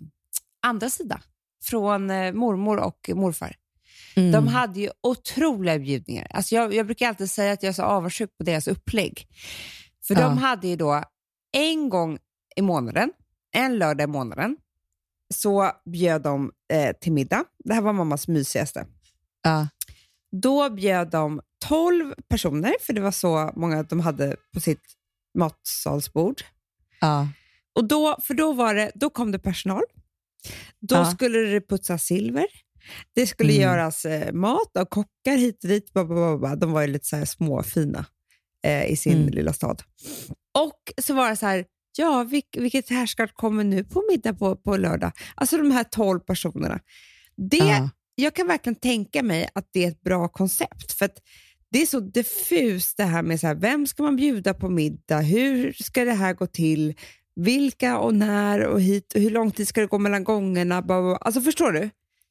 [0.62, 1.22] andra sida.
[1.64, 3.56] Från eh, mormor och morfar.
[4.16, 6.28] De hade ju otroliga bjudningar.
[6.30, 9.28] Alltså jag, jag brukar alltid säga att jag är så avundsjuk på deras upplägg.
[10.08, 10.22] För Ja.
[10.22, 11.04] de hade ju då
[11.52, 12.18] en gång
[12.56, 13.12] i månaden,
[13.52, 14.58] en lördag i månaden,
[15.34, 17.44] så bjöd de eh, till middag.
[17.64, 18.86] Det här var mammas mysigaste.
[19.44, 19.68] Ja.
[20.32, 24.84] Då bjöd de 12 personer, för det var så många de hade på sitt
[25.38, 26.42] matsalsbord.
[27.02, 27.28] Ja.
[27.76, 29.84] Och då, för då, var det, då kom det personal.
[30.80, 31.06] Då Ja.
[31.12, 32.46] skulle det putsas silver.
[33.16, 33.62] Det skulle Mm.
[33.64, 35.94] göras eh, mat av kockar hit och dit.
[35.94, 36.56] Bla, bla, bla, bla.
[36.56, 38.06] De var ju lite så här småfina
[38.64, 39.30] eh, i sin Mm.
[39.34, 39.84] lilla stad.
[40.60, 41.66] Och så var det så här,
[41.98, 45.12] ja, vilk, vilket härskap kommer nu på middag på, på lördag?
[45.36, 46.80] Alltså de här 12 personerna.
[47.36, 47.90] Det, Ja.
[48.16, 50.92] Jag kan verkligen tänka mig att det är ett bra koncept.
[50.94, 51.18] För att
[51.74, 55.20] det är så diffust det här med så här, vem ska man bjuda på middag?
[55.20, 56.96] Hur ska det här gå till?
[57.36, 59.14] Vilka och när och hit?
[59.16, 60.84] Och hur lång tid ska det gå mellan gångerna?
[61.22, 61.90] Alltså förstår du?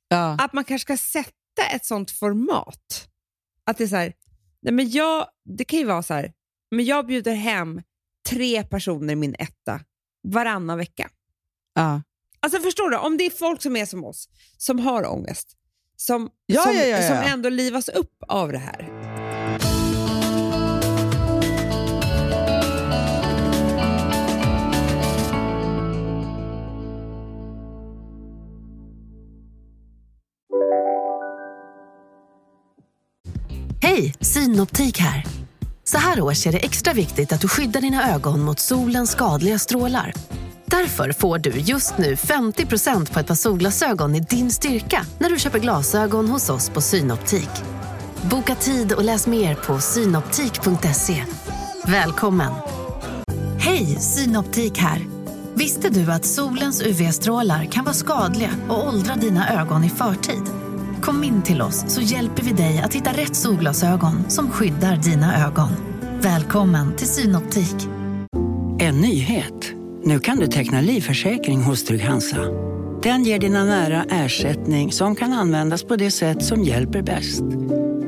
[0.08, 0.36] Ja.
[0.40, 3.08] Att man kanske ska sätta ett sånt format.
[3.66, 4.12] Att det är så här,
[4.62, 6.32] nej men jag, det kan ju vara så här,
[6.70, 7.82] men jag bjuder hem
[8.28, 9.80] tre personer i min etta
[10.28, 11.10] varannan vecka.
[11.74, 12.02] Ja.
[12.40, 12.96] Alltså förstår du?
[12.96, 15.56] Om det är folk som är som oss, som har ångest,
[15.96, 17.08] som, Ja, som, ja.
[17.08, 19.01] som ändå livas upp av det här.
[33.96, 35.24] Hej, Synoptik här.
[35.84, 39.58] Så här års är det extra viktigt att du skyddar dina ögon mot solens skadliga
[39.58, 40.12] strålar.
[40.66, 45.38] Därför får du just nu 50% på ett par solglasögon i din styrka när du
[45.38, 47.50] köper glasögon hos oss på Synoptik.
[48.30, 51.24] Boka tid och läs mer på synoptik.se.
[51.86, 52.52] Välkommen!
[53.58, 55.06] Hej, Synoptik här.
[55.54, 60.61] Visste du att solens UV-strålar kan vara skadliga och åldra dina ögon i förtid?
[61.02, 65.46] Kom in till oss så hjälper vi dig att hitta rätt solglasögon som skyddar dina
[65.46, 65.68] ögon.
[66.20, 67.76] Välkommen till Synoptik.
[68.78, 69.72] En nyhet.
[70.04, 72.36] Nu kan du teckna livförsäkring hos Trygg-Hansa.
[73.02, 77.42] Den ger dina nära ersättning som kan användas på det sätt som hjälper bäst.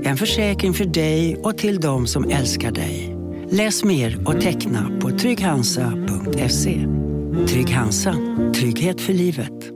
[0.05, 3.17] En försäkring för dig och till de som älskar dig.
[3.51, 6.87] Läs mer och teckna på trygghansa.se.
[7.49, 8.15] Trygg Hansa.
[8.55, 9.74] Trygghet för livet.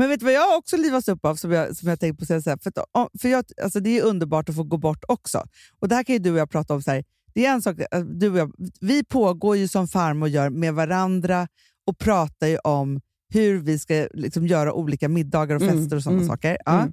[0.00, 2.26] Men vet du vad jag också livas upp av, som jag, som jag tänkt på
[2.26, 5.04] säga så här, för, att, för jag, alltså Det är underbart att få gå bort
[5.08, 5.44] också.
[5.80, 6.82] Och Det här kan ju du och jag prata om.
[6.82, 10.28] Så här, det är en sak, äh, du och jag, vi pågår ju som farmor
[10.28, 11.48] gör med varandra
[11.86, 13.00] och pratar ju om
[13.32, 16.58] hur vi ska liksom göra olika middagar och Mm, fester och sådana mm, saker.
[16.64, 16.80] Ja.
[16.80, 16.92] mm.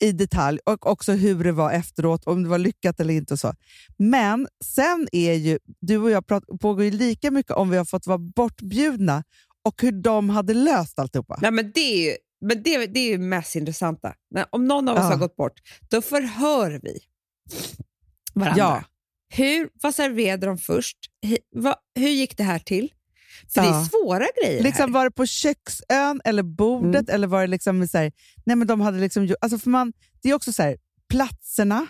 [0.00, 3.34] i detalj och också hur det var efteråt, om det var lyckat eller inte.
[3.34, 3.54] och så.
[3.96, 7.84] Men sen är ju du och jag prat, pågår ju lika mycket om vi har
[7.84, 9.24] fått vara bortbjudna
[9.64, 11.38] och hur de hade löst alltihopa.
[11.42, 14.14] Nej, men det är ju men det, det är ju mest intressanta.
[14.50, 15.06] Om någon av oss Ja.
[15.08, 16.98] har gått bort, då förhör vi
[18.34, 18.58] varandra.
[18.58, 18.84] Ja.
[19.34, 20.96] Hur, vad serverade de först?
[21.22, 22.92] Hur, vad, hur gick det här till?
[23.54, 23.84] För det är Ja.
[23.90, 24.92] svåra grejer Liksom här.
[24.92, 28.12] var det på köksön eller bordet eller var det liksom så här,
[28.46, 29.92] nej men de hade liksom, alltså för man,
[30.22, 30.76] det är också så här,
[31.10, 31.86] platserna.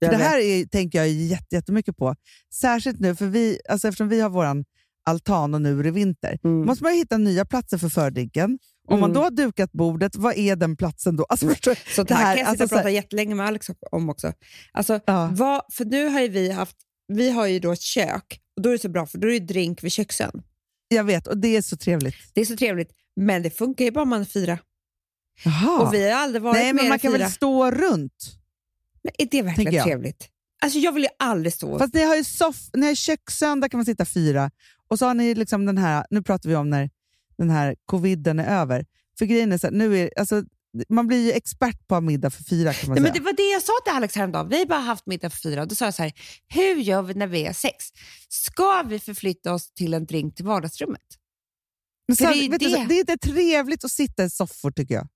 [0.00, 2.16] Det här är, tänker jag jätte, jättemycket på.
[2.54, 4.64] Särskilt nu, för vi, alltså eftersom vi har våran
[5.04, 6.66] altan och nu är det vinter, Mm.
[6.66, 8.58] måste man ju hitta nya platser för fördrinken.
[8.88, 9.14] Om man Mm.
[9.14, 11.24] då har dukat bordet, vad är den platsen då?
[11.28, 14.10] Alltså, förstår, Så det här kan jag sitta alltså och prata jättelänge med Alex om
[14.10, 14.32] också.
[14.72, 15.30] Alltså, Ja.
[15.32, 16.76] vad, för nu har ju vi haft,
[17.08, 19.40] vi har ju då ett kök och då är det så bra för då är
[19.40, 20.42] det drink vid köksön.
[20.88, 22.14] Jag vet, och det är så trevligt.
[22.34, 24.58] Det är så trevligt, men det funkar ju bara om man är fyra.
[25.44, 25.80] Jaha.
[25.82, 27.22] Och vi har aldrig varit nej, men man kan fyra.
[27.22, 28.12] väl stå runt?
[29.02, 30.28] Men är det verkligen trevligt?
[30.62, 31.78] Alltså jag vill ju aldrig stå...
[31.78, 34.50] Fast ni har ju soff, ni har där kan man sitta fyra.
[34.88, 36.90] Och så har ni liksom den här, nu pratar vi om när
[37.38, 38.86] den här coviden är över.
[39.18, 40.42] För grejen är så här, nu är, alltså,
[40.88, 43.20] man blir ju expert på att middag för fyra kan man Nej, men säga.
[43.20, 44.48] det var det jag sa till Alex häromdagen.
[44.48, 45.66] Vi har bara haft middag för fyra.
[45.66, 46.12] Då sa jag så här,
[46.48, 47.84] hur gör vi när vi är sex?
[48.28, 51.00] Ska vi förflytta oss till en drink till vardagsrummet?
[52.08, 52.86] Men så, det är vet du, det.
[52.88, 55.08] det är inte trevligt att sitta i soffor tycker jag.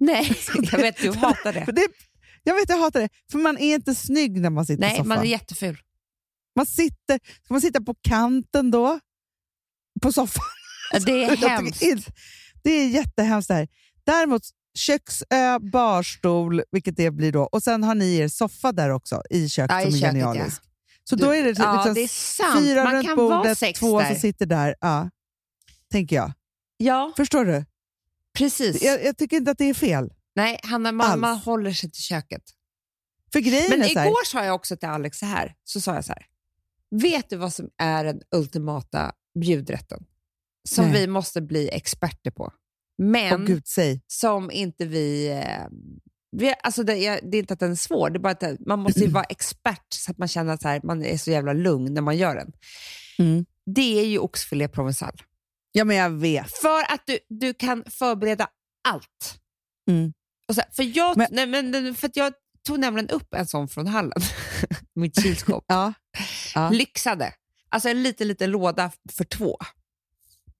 [0.00, 0.36] Nej,
[0.72, 1.64] jag vet du hatar det.
[1.72, 1.88] det
[2.42, 3.08] jag vet, jag hatar det.
[3.30, 5.08] För man är inte snygg när man sitter i Nej, soffan.
[5.08, 5.78] man är jätteful.
[6.56, 9.00] man sitter, ska man sitta på kanten då?
[10.02, 10.44] På soffan?
[11.06, 11.82] Det är hemskt.
[11.82, 12.12] inte-
[12.62, 13.68] Det är jättehemskt det här.
[14.06, 14.42] Däremot
[14.78, 17.42] köksö, barstol, vilket det blir då.
[17.42, 20.14] Och sen har ni er soffa där också i köket Ja, i som är köket,
[20.14, 20.62] genialisk.
[21.04, 24.06] Så Du- då är det ja, liksom det är fyra Man runt bordet, två där.
[24.10, 24.74] som sitter där.
[24.80, 25.10] Ja,
[25.92, 26.32] tänker jag.
[26.76, 27.64] Ja, Förstår du?
[28.38, 28.82] precis.
[28.82, 30.12] Jag, jag tycker inte att det är fel.
[30.38, 32.42] Nej, Hanna, man, man håller sig till köket.
[33.32, 35.54] För grejen Men är så här, igår sa jag också till Alex så här.
[35.64, 36.26] Så sa jag så här.
[36.90, 40.04] Vet du vad som är den ultimata bjudrätten?
[40.68, 41.00] Som Nej.
[41.00, 42.52] vi måste bli experter på.
[42.98, 43.64] Men Åh gud,
[44.06, 45.28] som inte vi...
[45.28, 45.66] Eh,
[46.30, 48.40] vi alltså det, är, det är inte att den är svår, det är bara att
[48.40, 51.18] det- man måste ju vara expert så att man känner att så här, man är
[51.18, 52.52] så jävla lugn när man gör den.
[53.18, 53.46] Mm.
[53.66, 55.22] Det är ju oxfilé provençal.
[55.72, 56.50] Ja, men jag vet.
[56.50, 58.48] För att du, du kan förbereda
[58.88, 59.40] allt.
[59.90, 60.12] Mm.
[60.54, 62.32] Så, för, jag, Men- nej, men, för jag
[62.66, 64.20] tog nämligen upp en sån från hallen,
[64.94, 65.64] mitt kylskåp.
[65.68, 65.92] Ja.
[66.54, 66.70] Ja.
[66.70, 67.34] Lyxade.
[67.68, 69.58] Alltså en liten, liten låda för två.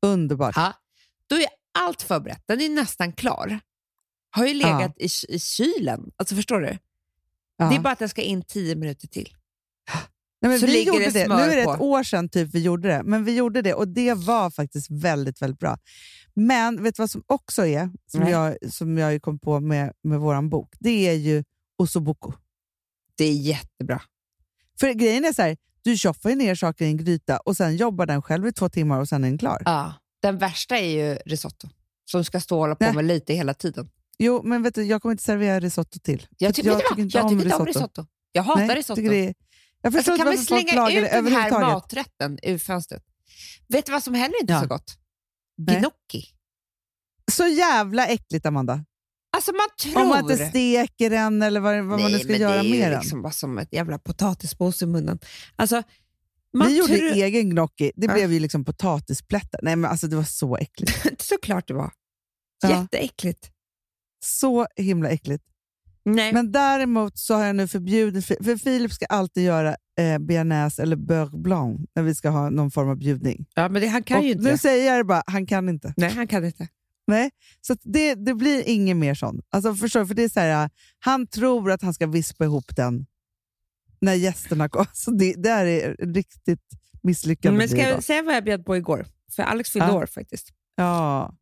[0.03, 0.57] Underbart.
[0.57, 0.73] Ja.
[1.27, 1.47] Då är
[1.79, 2.43] allt förberett.
[2.47, 3.61] Den är nästan klar.
[4.31, 6.11] Har ju legat i, i kylen.
[6.17, 6.79] Alltså förstår du?
[7.57, 7.69] Ja.
[7.69, 9.35] Det är bara att den ska in tio minuter till.
[10.41, 11.29] Nej, men så vi gjorde det det.
[11.29, 13.89] Nu är det ett år sedan typ vi gjorde det, men vi gjorde det och
[13.89, 15.79] det var faktiskt väldigt, väldigt bra.
[16.35, 18.31] Men vet du vad som också är, som Nej.
[18.31, 20.75] jag, som jag kom på med, med vår bok?
[20.79, 21.45] Det är ju
[21.79, 22.33] ossobuco.
[23.17, 24.03] Det är jättebra.
[24.81, 27.77] För grejen är så här, du tjoffar ju ner saker i en gryta och sen
[27.77, 29.63] jobbar den själv i två timmar och sen är den klar.
[29.65, 29.95] Ja.
[30.23, 31.69] Den värsta är ju risotto,
[32.05, 32.95] som ska stå och hålla på Nej.
[32.95, 33.91] med lite hela tiden.
[34.19, 36.27] Jo, men vet du, jag kommer inte servera risotto till.
[36.39, 36.99] Jag, tycker, vet du vad?
[36.99, 37.81] inte jag om tycker inte om risotto.
[37.81, 38.07] risotto.
[38.33, 39.03] Jag hatar Nej, risotto.
[39.83, 41.51] Det är, jag förstår Alltså, kan inte vi varför folk slänga ut det den här
[41.61, 43.03] maträtten ur fönstret?
[43.69, 44.63] Vet du vad som heller inte är Ja.
[44.63, 44.99] så gott?
[45.59, 45.79] Nej.
[45.81, 46.25] Gnocchi.
[47.33, 48.85] Så jävla äckligt, Amanda.
[49.37, 50.03] Alltså man tror...
[50.03, 52.71] Om man inte steker den eller vad, vad man nu Nej, ska göra det är
[52.71, 53.01] med den.
[53.01, 55.19] liksom bara som ett jävla potatispåse i munnen.
[55.57, 55.83] Alltså,
[56.57, 57.93] man Vi gjorde egen gnocchi.
[57.97, 58.13] Det Ja.
[58.13, 59.61] blev ju liksom potatisplättar.
[59.63, 61.23] Nej, men alltså, det var så äckligt.
[61.23, 61.91] Såklart det var.
[62.63, 62.71] Ja.
[62.83, 63.51] Jätteäckligt.
[64.25, 65.45] Så himla äckligt.
[66.05, 66.33] Nej.
[66.33, 70.97] Men däremot så har jag nu förbjudit, för Filip ska alltid göra eh, bearnaise eller
[70.97, 73.47] beurre blanc när vi ska ha någon form av bjudning.
[73.55, 74.51] ja, men det, han kan Och ju inte.
[74.51, 75.95] nu säger jag det bara, han kan inte.
[75.97, 76.69] Nej, han kan inte.
[77.07, 77.31] Nej,
[77.61, 79.41] så det, det blir inget mer sånt.
[79.51, 80.05] Alltså förstår?
[80.07, 83.07] För det är så här, han tror att han ska vispa ihop den
[84.01, 84.89] när gästerna kommer.
[84.93, 86.61] Så det, det här är riktigt
[87.03, 87.59] misslyckande.
[87.59, 89.07] Men ska jag säga vad jag bjöd på igår?
[89.37, 89.95] För Alex fyllde Ja.
[89.95, 90.49] år faktiskt.
[90.77, 91.35] Ja.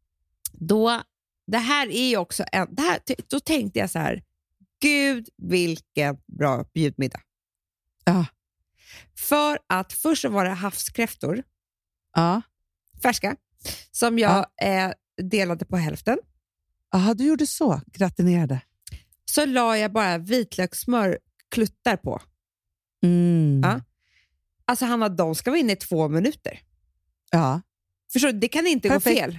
[0.53, 1.01] Då,
[1.47, 2.99] det här är också en, det här,
[3.31, 4.23] då tänkte jag så här,
[4.81, 7.21] gud vilken bra bjudmiddag.
[8.05, 8.27] Ja.
[9.19, 11.43] För att först så var det havskräftor,
[12.15, 12.43] Ja.
[13.03, 13.37] färska,
[13.91, 14.91] som jag eh,
[15.23, 16.19] delade på hälften.
[16.95, 17.81] Aha, du gjorde så?
[17.87, 18.61] Gratinerade?
[19.25, 21.19] Så la jag bara vitlökssmör
[21.51, 22.23] kluttar på.
[23.03, 23.61] Mm.
[23.65, 23.81] Ja.
[24.65, 26.61] Alltså Hanna, de ska vara inne i två minuter.
[27.31, 27.61] ja.
[28.13, 28.39] Förstår du?
[28.39, 29.17] Det kan inte Perfekt.
[29.17, 29.39] gå fel.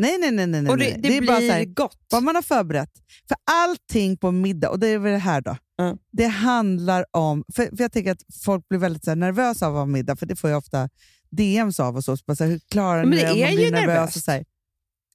[0.00, 0.46] Nej, nej, nej.
[0.46, 0.70] nej, nej.
[0.72, 0.96] Och det, nej.
[0.98, 1.98] det, är blir bara så här, gott.
[2.10, 2.90] vad man har förberett.
[3.28, 5.96] För allting på middag, och det är väl det här då, Mm.
[6.12, 7.44] det handlar om...
[7.54, 10.26] För, för Jag tänker att folk blir väldigt så nervösa av att ha middag, för
[10.26, 10.88] det får jag ofta
[11.30, 12.16] DMs av och så.
[12.16, 13.32] så bara så här, hur klarar ni det det?
[13.32, 14.16] om är man blir ju nervös nervöst.
[14.16, 14.44] Och så här.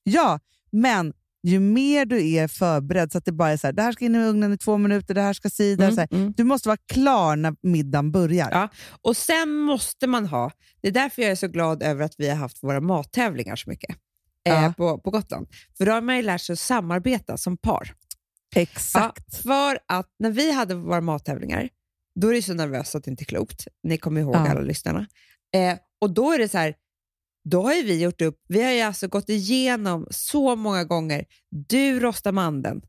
[0.03, 0.39] Ja,
[0.71, 1.13] men
[1.43, 4.05] ju mer du är förberedd, så att det bara är så här, det här ska
[4.05, 6.21] in i ugnen i två minuter, det här ska si, det här, Mm, så här.
[6.21, 6.33] mm.
[6.37, 8.49] Du måste vara klar när middagen börjar.
[8.51, 8.69] Ja,
[9.01, 12.29] och sen måste man ha, det är därför jag är så glad över att vi
[12.29, 13.95] har haft våra mattävlingar så mycket
[14.45, 14.73] eh, Ja.
[14.77, 15.47] på, på Gotland.
[15.77, 17.93] För då har man ju lärt sig att samarbeta som par.
[18.55, 19.23] Exakt.
[19.31, 21.69] Ja, för att när vi hade våra mattävlingar,
[22.19, 23.67] då är det så nervöst att det inte är klokt.
[23.83, 24.49] Ni kommer ihåg Ja.
[24.49, 25.07] alla lyssnarna.
[25.55, 26.75] Eh, och då är det så här,
[27.49, 31.25] då har ju vi gjort upp, vi har ju alltså gått igenom så många gånger,
[31.67, 32.81] du rostar mandeln,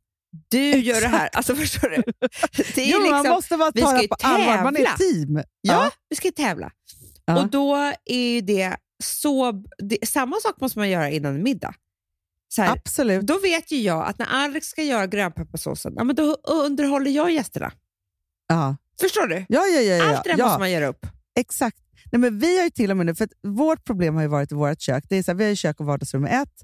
[0.49, 1.29] du gör det här.
[1.33, 2.03] Alltså förstår du?
[2.75, 4.63] Det är jo, man liksom- måste vara vi ta det på allvar.
[4.63, 5.43] Man är ett team.
[5.61, 6.71] Ja, vi ska ju tävla.
[7.25, 7.41] Ja.
[7.43, 9.63] Och då är ju det så...
[9.79, 11.75] Det, samma sak måste man göra innan middag.
[12.59, 13.27] Här, Absolut.
[13.27, 17.31] då vet ju jag att när Alex ska göra grönpepparsåsen, ja, men då underhåller jag
[17.31, 17.73] gästerna.
[18.49, 18.77] Ja.
[19.01, 19.47] Förstår du?
[19.49, 20.45] Ja, ja, ja, ja, Allt det där ja.
[20.45, 21.07] måste man göra upp.
[21.39, 21.79] Exakt.
[22.13, 24.53] Nej, men vi har ju till och med nu, för vårt problem har ju varit
[24.53, 25.05] i vårt kök.
[25.09, 26.63] Det är så här, vi har ju kök och vardagsrum ett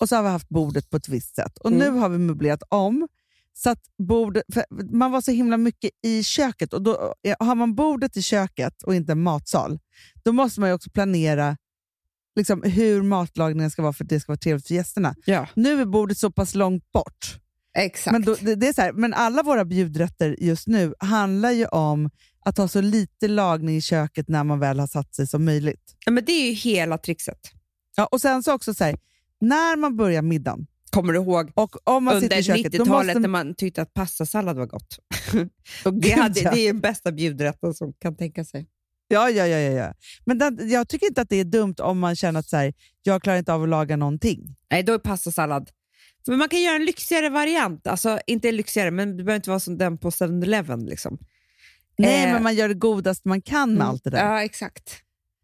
[0.00, 1.58] och så har vi haft bordet på ett visst sätt.
[1.58, 1.78] Och Mm.
[1.78, 3.08] Nu har vi möblerat om.
[3.52, 4.44] Så att bordet,
[4.92, 8.82] man var så himla mycket i köket och då, eh, har man bordet i köket
[8.82, 9.78] och inte en matsal,
[10.22, 11.56] då måste man ju också planera
[12.40, 15.14] liksom, hur matlagningen ska vara för att det ska vara trevligt för gästerna.
[15.24, 17.36] Ja, Nu är bordet så pass långt bort.
[17.78, 18.12] exakt.
[18.12, 21.66] Men, då, det, det är så här, men alla våra bjudrätter just nu handlar ju
[21.66, 22.10] om
[22.44, 25.96] att ha så lite lagning i köket när man väl har satt sig som möjligt.
[26.06, 27.40] ja, men det är ju hela trixet.
[27.96, 28.96] Ja, och sen så också så här,
[29.40, 33.06] när man börjar middagen Kommer du ihåg och om man under i köket, då 90-talet
[33.06, 34.98] måste när man tyckte att pastasallad var gott?
[35.84, 38.66] och Det, hade, det är den bästa bjudrätten som kan tänka sig.
[39.12, 39.94] Ja, ja, ja, ja, ja.
[40.24, 42.74] Men den, jag tycker inte att det är dumt om man känner att så här,
[43.02, 44.56] jag klarar inte av att laga någonting.
[44.70, 45.70] Nej, då är pastasallad.
[46.26, 47.86] Men man kan göra en lyxigare variant.
[47.86, 50.86] Alltså, inte lyxigare, men det behöver inte vara som den på 7-Eleven.
[50.86, 51.18] Liksom.
[51.98, 54.24] Nej, Eh, men man gör det godast man kan med allt det där.
[54.26, 55.02] Ja, exakt.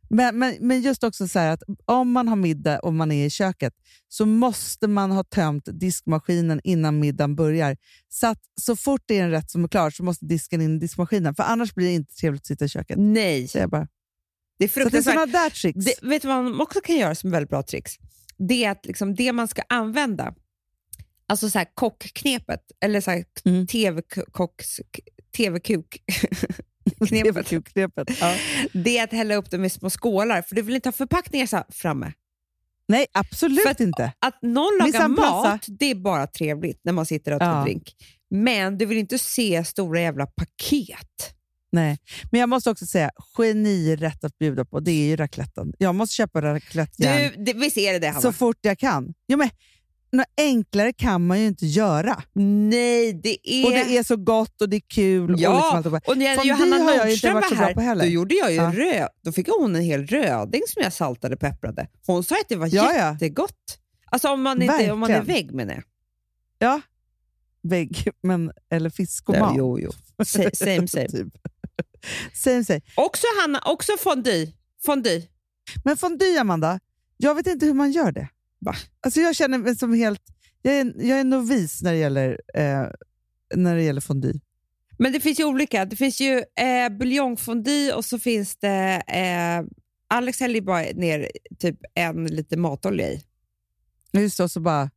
[0.08, 3.26] Men, men, men just också så här att om man har middag och man är
[3.26, 3.74] i köket
[4.08, 7.76] så måste man ha tömt diskmaskinen innan middagen börjar.
[8.08, 10.76] Så att så fort det är en rätt som är klar så måste disken in
[10.76, 11.34] i diskmaskinen.
[11.34, 12.96] För annars blir det inte trevligt att sitta i köket.
[12.98, 13.88] Nej, Så jag bara.
[14.58, 15.32] det är Så det är fruktansvärt.
[15.32, 15.84] där tricks.
[15.84, 17.92] Det, vet du vad man också kan göra som är väldigt bra tricks?
[18.38, 20.34] Det är att liksom det man ska använda,
[21.28, 23.66] alltså så här kockknepet, eller så här Mm.
[25.36, 26.02] TV-kuk,
[27.08, 27.68] knepet.
[27.72, 28.08] knepet.
[28.20, 28.34] Ja.
[28.72, 31.46] det är att hälla upp dem i små skålar, för du vill inte ha förpackningar
[31.46, 32.12] så framme.
[32.88, 34.12] Nej, absolut För att- inte.
[34.18, 37.64] Att någon lagar mat, det är bara trevligt när man sitter och tar Ja.
[37.64, 37.94] drink.
[38.30, 41.32] Men du vill inte se stora jävla paket.
[41.72, 41.98] Nej.
[42.30, 45.72] Men jag måste också säga, genirätt att bjuda på, det är ju racletten.
[45.78, 47.54] Jag måste köpa raclettejärn det, det
[47.98, 49.14] det, så fort jag kan.
[49.28, 49.50] Jo, men,
[50.12, 52.22] något enklare kan man ju inte göra.
[52.32, 53.64] Nej, det är...
[53.64, 55.34] Och det är så gott och det är kul.
[55.34, 56.00] och Ja, liksom allt det där.
[56.06, 58.72] och när Johanna Nordström var här, på då gjorde jag ju Ja.
[58.74, 59.08] röd.
[59.24, 61.88] Då fick hon en hel röding som jag saltade och pepprade.
[62.06, 63.78] Hon sa att det var Ja, jättegott.
[64.10, 65.82] Alltså om man, inte, om man är vägg menar jag.
[66.58, 66.80] Ja,
[67.62, 69.54] vägg, men, eller fisk och mat.
[69.56, 69.90] jo, jo.
[70.24, 71.08] Sa- Same, same.
[71.08, 71.28] typ.
[72.34, 72.80] same, same.
[72.94, 74.52] Också Hanna, också fondue.
[74.84, 75.22] fondue.
[75.84, 76.80] Men fondue, Amanda,
[77.16, 78.28] jag vet inte hur man gör det.
[78.58, 78.74] Va?
[79.00, 80.22] Alltså jag känner mig som helt...
[80.62, 82.86] Jag är, jag är novis när det gäller, eh,
[83.54, 84.40] när det gäller fondue.
[84.98, 85.84] Men det finns ju olika.
[85.84, 89.02] Det finns ju eh, buljongfondue och så finns det...
[89.08, 89.64] Eh,
[90.08, 93.22] Alex häller bara ner typ en liter matolja i.
[94.12, 94.90] Just det, och så bara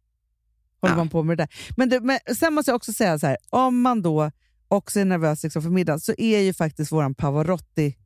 [0.81, 0.95] håller Ja.
[0.97, 1.49] man på med det där.
[1.77, 4.31] Men, det, men sen måste jag också säga så här, om man då
[4.67, 7.97] också är nervös liksom för middagen så är ju faktiskt våran Pavarotti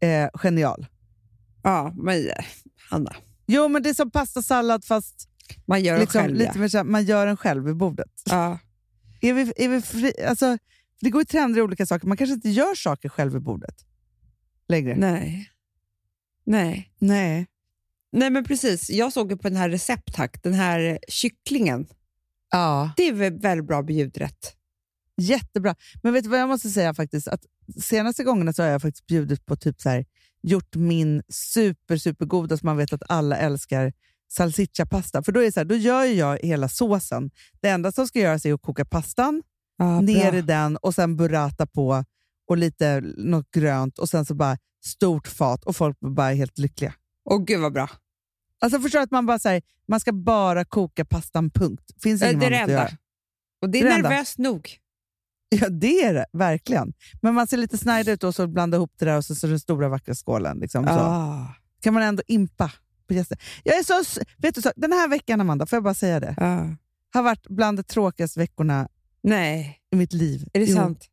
[0.00, 0.86] eh, genial.
[1.62, 2.44] Ja, men eh,
[2.90, 3.16] Hanna,
[3.48, 5.28] Jo, men det är som pastasallad fast
[5.64, 6.34] man gör liksom, själv.
[6.34, 6.84] lite ja.
[6.84, 8.22] mer man gör den själv vid bordet.
[8.24, 8.58] Ja.
[9.20, 10.58] Är vi, är vi fri, alltså,
[11.00, 12.06] det går ju trender i olika saker.
[12.06, 13.74] Man kanske inte gör saker själv vid bordet
[14.68, 14.96] längre.
[14.96, 15.50] Nej.
[16.44, 16.92] Nej.
[16.98, 17.46] Nej.
[18.12, 18.90] Nej, men precis.
[18.90, 21.86] Jag såg ju på den här recepthack, den här kycklingen.
[22.50, 22.92] Ja.
[22.96, 24.54] Det är väl väldigt bra bjudrätt.
[25.16, 25.74] Jättebra.
[26.02, 27.28] Men vet du vad jag måste säga faktiskt?
[27.28, 27.44] Att
[27.80, 30.06] senaste gångerna så har jag faktiskt bjudit på typ så här,
[30.42, 33.92] gjort min super, supergoda som man vet att alla älskar
[34.28, 35.22] salsiccia-pasta.
[35.22, 37.30] För då, är det så här, då gör jag hela såsen.
[37.60, 39.42] Det enda som ska göras är att koka pastan,
[39.80, 42.04] Ja, ner i den och sen burrata på
[42.48, 46.58] och lite något grönt och sen så bara stort fat och folk blir bara helt
[46.58, 46.94] lyckliga.
[47.30, 47.90] Åh gud vad bra.
[48.60, 51.90] Alltså förstår att man bara säger man ska bara koka pastan, punkt.
[52.02, 52.88] Finns Det är det enda.
[53.62, 54.08] Och det är Det det enda.
[54.08, 54.70] nervöst nog.
[55.50, 56.26] Ja, det är det.
[56.32, 56.92] Verkligen.
[57.22, 59.46] Men man ser lite snide ut och så blanda ihop det där och så, så
[59.46, 60.58] den stora vackra skålen.
[60.58, 60.90] Liksom, så.
[60.90, 61.54] Ah.
[61.80, 62.72] kan man ändå impa
[63.08, 63.38] på gäster.
[63.64, 66.34] Jag är så, vet du, så, den här veckan, Amanda, får jag bara säga det,
[66.38, 66.66] Ah.
[67.12, 68.88] har varit bland de tråkigaste veckorna
[69.22, 70.48] Nej, i mitt liv.
[70.52, 70.76] är det Jo.
[70.76, 71.06] sant?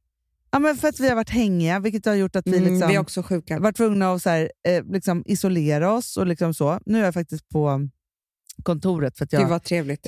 [0.51, 2.89] Ja, men för att vi har varit hängiga, vilket har gjort att vi Mm, liksom,
[2.89, 3.59] vi är också sjuka.
[3.59, 6.17] varit tvungna att så här, eh, liksom isolera oss.
[6.17, 6.79] och liksom så.
[6.85, 7.89] Nu är jag faktiskt på
[8.63, 10.07] kontoret för att Det jag, var trevligt.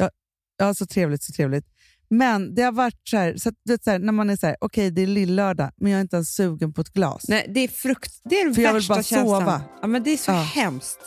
[0.57, 1.65] Ja, så trevligt, så trevligt.
[2.09, 4.55] Men det har varit så här, så vet, så här när man är så här,
[4.61, 7.25] okej det är lillördag, men jag är inte ens sugen på ett glas.
[7.27, 8.11] Nej, det är frukt.
[8.23, 9.39] Det är den För jag vill värsta bara känslan.
[9.41, 9.61] sova.
[9.81, 10.35] Ja, men det är så Ja.
[10.41, 10.99] hemskt.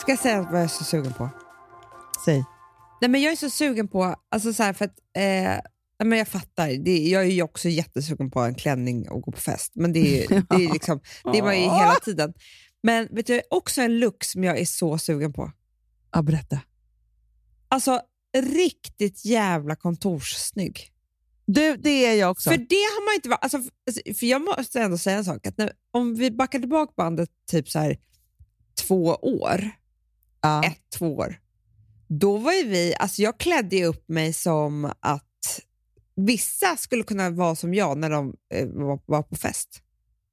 [0.00, 1.28] Ska jag säga vad jag är så sugen på?
[2.24, 2.44] Säg.
[3.00, 5.58] Nej, men jag är så sugen på, alltså så här, för att, eh,
[6.04, 9.40] men jag fattar, det, jag är ju också jättesugen på en klänning och gå på
[9.40, 11.00] fest, men det är, det är, liksom,
[11.32, 12.34] det är man ju hela tiden.
[12.82, 15.52] Men vet du, också en look som jag är så sugen på.
[16.12, 16.60] Ja, berätta.
[17.68, 18.00] Alltså
[18.36, 20.92] riktigt jävla kontorssnygg.
[21.46, 22.50] Du, det är jag också.
[22.50, 23.42] För det har man inte varit...
[23.42, 23.70] Alltså,
[24.18, 25.46] för- jag måste ändå säga en sak.
[25.46, 27.98] Att när, om vi backar tillbaka bandet typ så här
[28.86, 29.70] två år,
[30.40, 30.64] ja.
[30.64, 31.40] ett, två år,
[32.08, 32.94] då var ju vi...
[32.98, 35.60] Alltså jag klädde upp mig som att
[36.26, 39.82] vissa skulle kunna vara som jag när de eh, var, var på fest.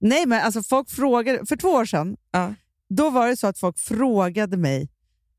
[0.01, 2.53] Nej, men alltså folk frågade, för två år sedan, Ja.
[2.89, 4.89] då var det så att folk frågade mig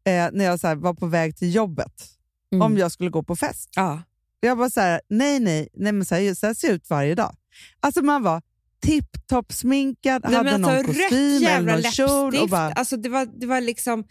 [0.05, 1.93] eh, när jag så här, var på väg till jobbet
[2.53, 2.63] Mm.
[2.63, 3.71] om jag skulle gå på fest.
[3.77, 4.03] Ja.
[4.41, 6.91] Jag var så här, nej, nej, nej men så här, så här ser jag ut
[6.91, 7.37] varje dag.
[7.81, 8.43] Alltså man var
[8.81, 12.37] tipptopp sminkad, Nej, hade men någon alltså, kostym eller någon kjol.
[12.43, 14.05] Och bara, Alltså, det, var, det var liksom...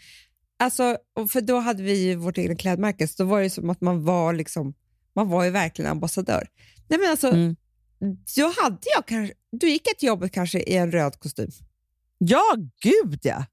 [0.58, 0.96] Alltså,
[1.28, 4.04] för då hade vi ju vårt egna klädmärke, så då var det som att man
[4.04, 4.74] var liksom,
[5.18, 6.48] man var ju verkligen ambassadör.
[6.88, 7.56] Nej, men alltså, Mm.
[8.36, 11.50] då, hade jag kanske, då gick till jobbet kanske i en röd kostym.
[12.18, 12.42] ja,
[12.82, 13.44] gud ja!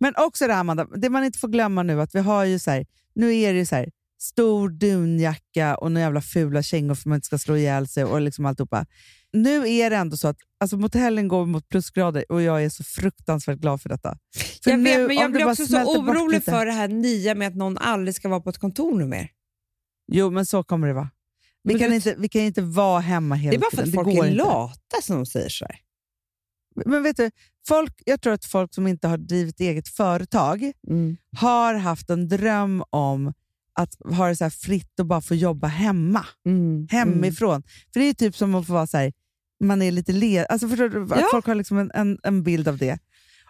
[0.00, 2.58] Men också det här, Amanda, det man inte får glömma nu, att vi har ju
[2.58, 3.90] så här, nu är det ju så här,
[4.20, 8.04] stor dunjacka och några jävla fula kängor för att man inte ska slå ihjäl sig
[8.04, 8.86] och liksom alltihopa.
[9.32, 12.68] Nu är det ändå så att alltså mot helgen går mot plusgrader och jag är
[12.68, 14.18] så fruktansvärt glad för detta.
[14.64, 17.34] För jag vet, nu, men om jag blir också så orolig för det här nya
[17.34, 19.30] med att någon aldrig ska vara på ett kontor nu mer.
[20.12, 21.10] Jo, men så kommer det vara.
[21.62, 23.76] Vi Men kan, du- inte, vi kan inte vara hemma hela Det är bara för
[23.84, 23.98] tiden.
[24.00, 24.36] att folk är inte.
[24.44, 25.78] lata som de säger så här.
[26.86, 27.30] Men vet du,
[27.68, 31.16] folk, jag tror att folk som inte har drivit eget företag Mm.
[31.36, 33.32] har haft en dröm om
[33.72, 36.88] att ha det så fritt och bara få jobba hemma, Mm.
[36.90, 37.62] hemifrån.
[37.92, 39.12] För det är typ som att få vara så här,
[39.64, 41.28] man är lite led, alltså förstår du, att Ja.
[41.30, 42.98] folk har liksom en, en, en bild av det.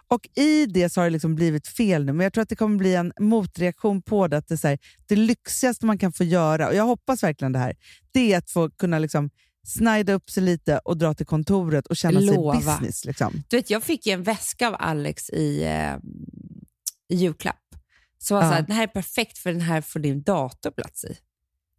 [0.09, 2.55] Och i det så har det liksom blivit fel nu, men jag tror att det
[2.55, 4.37] kommer bli en motreaktion på det.
[4.37, 7.51] Att det, är så här, det lyxigaste man kan få göra, och jag hoppas verkligen
[7.51, 7.75] det här,
[8.11, 9.29] det är att få kunna liksom
[9.67, 12.61] snida upp sig lite och dra till kontoret och känna Lova.
[12.61, 13.05] sig business.
[13.05, 13.43] Liksom.
[13.47, 15.95] Du vet, jag fick ju en väska av Alex i, eh,
[17.09, 17.55] i julklapp.
[18.19, 18.49] Så var Ja.
[18.49, 21.17] så här, den här är perfekt för den här får din dator plats i.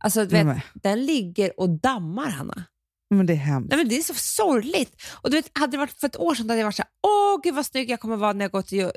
[0.04, 2.64] Alltså, du vet, Men, den ligger och dammar, Hanna.
[3.10, 3.70] Men det är hemskt.
[3.70, 5.02] Nej, men det är så sorgligt.
[5.22, 6.90] Och du vet, hade det varit för ett år sedan hade jag varit så här,
[7.02, 8.90] åh gud vad snygg jag kommer vara när jag går till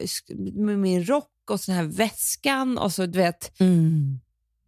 [0.54, 3.52] med min rock och så här väskan och så du vet,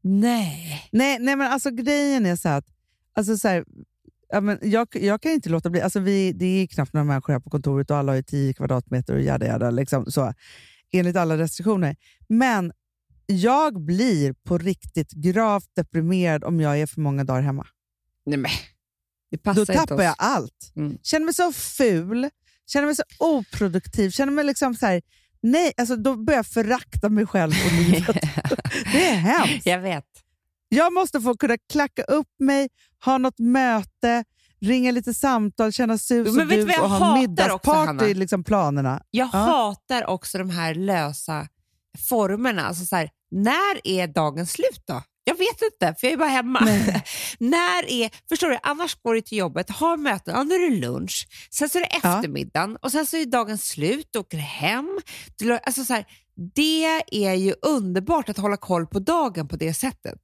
[0.01, 0.89] nej.
[0.91, 2.65] Nej, nej, men alltså grejen är så att
[3.13, 3.65] alltså så här,
[4.29, 5.81] ja, men jag, jag kan inte låta bli.
[5.81, 8.53] Alltså vi, det är knappt några människor här på kontoret och alla har ju 10
[8.53, 10.33] kvadratmeter och jada jada, liksom, så,
[10.91, 11.95] enligt alla restriktioner.
[12.27, 12.73] Men
[13.25, 17.67] jag blir på riktigt gravt deprimerad om jag är för många dagar hemma.
[18.25, 18.51] nej men,
[19.55, 20.73] Då tappar jag allt.
[20.75, 20.97] Mm.
[21.03, 22.29] Känner mig så ful,
[22.67, 25.01] känner mig så oproduktiv, känner mig liksom så här,
[25.41, 28.07] nej, alltså då börjar jag förakta mig själv och livet.
[28.91, 29.65] det är hemskt.
[29.65, 30.05] Jag vet.
[30.69, 32.69] Jag måste få kunna klacka upp mig,
[33.05, 34.23] ha något möte,
[34.61, 38.43] ringa lite samtal, känna sus Men och vet dus jag och ha middagsparty i liksom
[38.43, 39.01] planerna.
[39.11, 39.37] Jag Ja.
[39.37, 41.47] hatar också de här lösa
[42.09, 42.65] formerna.
[42.67, 45.01] Alltså så här, när är dagen slut då?
[45.23, 46.59] Jag vet inte, för jag är bara hemma.
[47.39, 50.75] när är, förstår du, annars går du till jobbet, har möten, ja, nu är det
[50.75, 54.99] lunch, sen så är det eftermiddagen och sen så är dagen slut, du åker hem.
[55.37, 56.05] Du, alltså så här,
[56.55, 60.19] det är ju underbart att hålla koll på dagen på det sättet.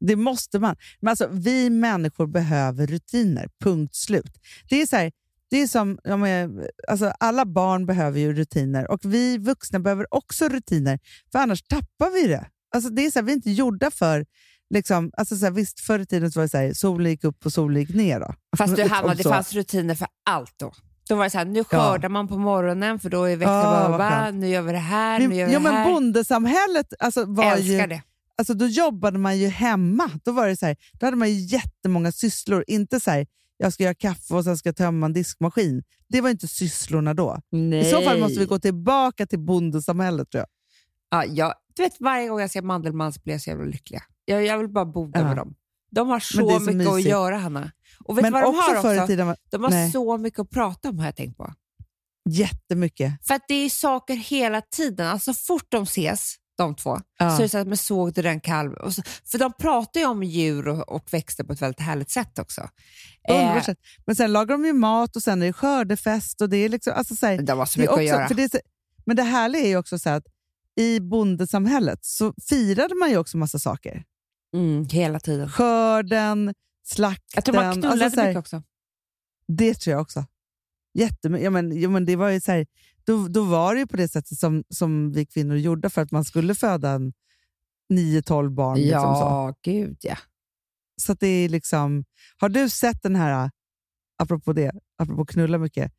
[0.00, 0.76] Det måste man.
[1.00, 4.32] Men alltså, vi människor behöver rutiner, punkt slut.
[4.68, 5.12] Det är så här,
[5.50, 10.14] det är som, ja, men, alltså, alla barn behöver ju rutiner och vi vuxna behöver
[10.14, 10.98] också rutiner,
[11.32, 12.46] för annars tappar vi det.
[12.72, 14.26] Alltså, det är så här, vi är inte gjorda för
[14.74, 17.24] Liksom, alltså så här, visst, förr i tiden så var det så här, solen gick
[17.24, 18.20] upp och solen gick ner.
[18.20, 18.34] Då.
[18.56, 20.72] Fast du, Hanna, det fanns rutiner för allt då.
[21.08, 21.64] Då var det så här, nu Ja.
[21.64, 24.36] skördar man på morgonen för då är Ja, vad bara, skönt.
[24.40, 25.92] nu gör vi det här, nu gör vi ja, det men här.
[25.92, 28.02] bondesamhället alltså, var Älskar ju, det.
[28.38, 30.10] alltså, då jobbade man ju hemma.
[30.24, 32.64] Då, var det så här, då hade man ju jättemånga sysslor.
[32.66, 35.82] Inte så här, jag ska göra kaffe och sen ska jag tömma en diskmaskin.
[36.08, 37.38] Det var inte sysslorna då.
[37.50, 37.80] Nej.
[37.88, 40.48] I så fall måste vi gå tillbaka till bondesamhället tror jag.
[41.10, 44.00] Ja, jag, du vet, varje gång jag ser Mandelmans blir jag så jävla lycklig.
[44.24, 45.24] Jag, jag vill bara bo Ja.
[45.24, 45.54] med dem.
[45.90, 47.08] De har så så mycket att mysigt.
[47.10, 47.72] göra, Hanna.
[48.04, 49.06] Och vet Men vad de har också?
[49.06, 49.90] tiden var De har Nej.
[49.92, 51.52] så mycket att prata om har jag tänkt på.
[52.28, 53.26] jättemycket.
[53.26, 55.06] För att det är saker hela tiden.
[55.06, 56.98] Alltså, så fort de ses de två.
[57.18, 57.30] Ja.
[57.30, 58.40] Så är det så att, men såg du den?
[58.76, 62.10] Och så, för de pratar ju om djur och, och växter på ett väldigt härligt
[62.10, 62.68] sätt också.
[63.64, 63.78] Sätt.
[64.06, 66.40] Men sen lagar de ju mat och sen är det skördefest.
[66.40, 68.28] Och det är liksom, alltså, så här, de har så mycket att också- göra.
[68.28, 68.60] för det är
[69.06, 70.26] men det härliga är ju också så här att
[70.76, 74.04] i bondesamhället så firade man ju också massa saker.
[74.54, 75.50] Mm, hela tiden.
[75.50, 76.54] Skörden,
[76.84, 77.32] slakten.
[77.34, 78.62] Jag tror man knullade alltså, så här, mycket också.
[79.48, 80.24] Det tror jag också.
[80.94, 81.44] Jättemycket.
[81.44, 82.66] Ja, men, ja, men det var ju så här,
[83.04, 86.10] då, då var det ju på det sättet som, som vi kvinnor gjorde för att
[86.10, 87.12] man skulle föda en
[87.92, 88.78] 9-12 barn.
[88.78, 89.20] Liksom så.
[89.20, 90.16] Ja, gud ja.
[90.96, 92.04] Så det är liksom,
[92.36, 93.50] har du sett den här,
[94.18, 95.92] apropå det, apropå knulla mycket,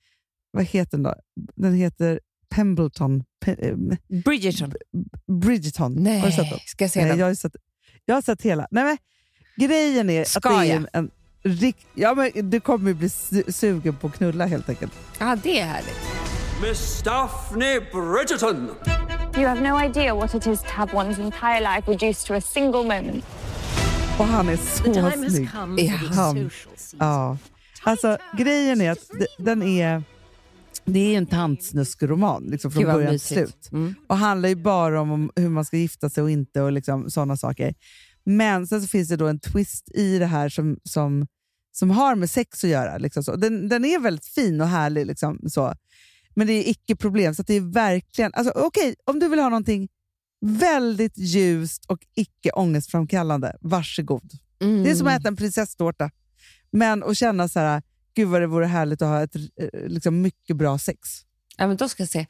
[0.51, 1.15] vad heter den då?
[1.55, 2.19] Den heter
[2.55, 3.23] Pembleton.
[3.45, 3.75] Pe, eh,
[4.25, 4.73] Bridgerton.
[5.41, 5.93] Bridgerton.
[5.93, 6.59] Nej, har du sett den?
[6.65, 7.19] ska jag se Nej, den?
[7.19, 7.55] jag, har sett,
[8.05, 8.67] jag har sett hela.
[8.71, 8.97] Nej, men,
[9.67, 11.11] grejen är Ska att det är en, en
[11.93, 14.93] ja, men Du kommer ju bli su- sugen på att knulla helt enkelt.
[15.19, 15.99] Ja, det är härligt.
[16.61, 18.69] Miss Daphne Bridgerton!
[19.35, 22.41] You have no idea what it is to have one's entire life reduced to a
[22.41, 23.25] single moment.
[24.17, 24.83] Och han är så
[25.29, 25.43] snygg.
[25.79, 26.49] Är han?
[26.99, 27.37] Ja.
[27.83, 30.03] Alltså, grejen är att den är,
[30.86, 33.69] det är en tantsnuskroman liksom, från början till slut.
[33.71, 33.95] Mm.
[34.07, 37.38] Och handlar ju bara om, hur man ska gifta sig och inte och liksom, sådana
[37.38, 37.75] saker.
[38.23, 41.27] Men sen så finns det då en twist i det här som, som,
[41.71, 42.97] som har med sex att göra.
[42.97, 43.36] Liksom så.
[43.36, 45.05] Den, den är väldigt fin och härlig.
[45.05, 45.73] Liksom, så.
[46.36, 47.36] Men det är icke problem.
[47.36, 49.89] Så det är verkligen, alltså, okej, om du vill ha någonting
[50.45, 54.31] väldigt ljust och icke ångestframkallande, varsågod.
[54.57, 56.11] Det är som att äta en prinsesstårta.
[56.71, 57.81] Men att känna så här,
[58.16, 59.41] gud vad det vore härligt att ha ett eh,
[59.88, 60.99] liksom, mycket bra sex.
[61.57, 62.26] Ja, men då ska jag se.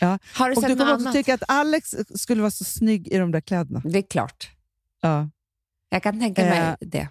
[0.00, 0.18] Ja.
[0.34, 1.14] Har du Och sett du kommer också annat?
[1.14, 3.82] tycka att Alex skulle vara så snygg i de där kläderna.
[3.84, 4.50] Det är klart.
[5.00, 5.30] Ja.
[5.88, 7.08] Jag kan tänka mig Eh, det.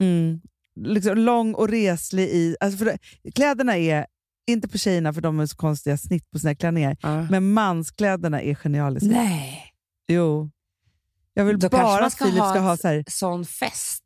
[0.00, 0.40] Mm.
[0.76, 2.56] Liksom lång och reslig i...
[2.60, 2.98] Alltså det,
[3.34, 4.06] kläderna är,
[4.46, 7.22] inte på tjejerna för de är så konstiga snitt på sina klänningar, Ja.
[7.30, 9.08] men manskläderna är genialiska.
[9.08, 9.72] Nej.
[10.08, 10.50] Jo.
[11.34, 14.02] Jag vill Då bara man att ska Filip ha ska ha så här, Sån fest.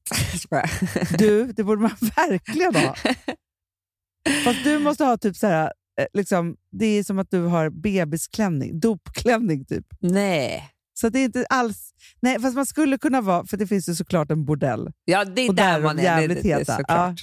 [1.19, 2.95] Du, det borde man verkligen ha.
[4.45, 7.71] Fast du måste ha typ så här, eh, liksom, det är som att du har
[7.71, 9.87] bebisklänning, dopklänning typ.
[10.01, 10.71] Nej.
[11.01, 11.91] Så det är inte alls...
[12.21, 14.91] Nej, fast man skulle kunna vara, för det finns ju såklart en bordell.
[15.05, 16.03] Ja, det är Och där där man är.
[16.03, 16.77] Det, jävligt det, det är heta.
[16.77, 17.21] såklart.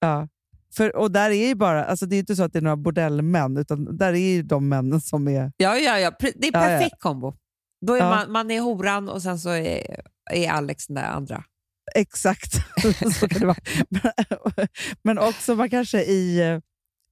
[0.00, 0.28] Ja.
[0.76, 2.76] För, och där är ju bara, alltså det är inte så att det är några
[2.76, 5.52] bordellmän, utan där är ju de männen som är...
[5.56, 6.12] Ja, ja, ja.
[6.20, 6.50] Det är Ja, ja.
[6.52, 7.34] perfekt kombo.
[7.86, 8.08] Då är Ja.
[8.10, 10.00] man, man är horan och sen så är,
[10.32, 11.44] är Alex den där andra.
[11.94, 12.52] Exakt,
[13.20, 13.56] så kan det vara.
[13.88, 14.12] Men,
[15.02, 16.40] men också man kanske i,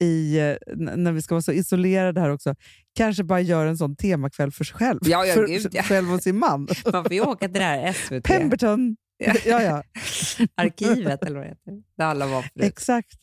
[0.03, 0.39] i,
[0.77, 2.55] när vi ska vara så isolerade här också,
[2.97, 5.01] kanske bara gör en sån temakväll för sig själv.
[5.03, 5.83] Ja, ja, för, gud, ja.
[5.83, 6.69] Själv och sin man.
[6.93, 8.25] Man får ju åka till det här SVT.
[8.25, 8.97] Pemberton.
[9.45, 9.83] Ja, ja.
[10.55, 11.83] Arkivet eller vad det heter.
[11.97, 12.65] Där alla var förut.
[12.65, 13.19] Exakt.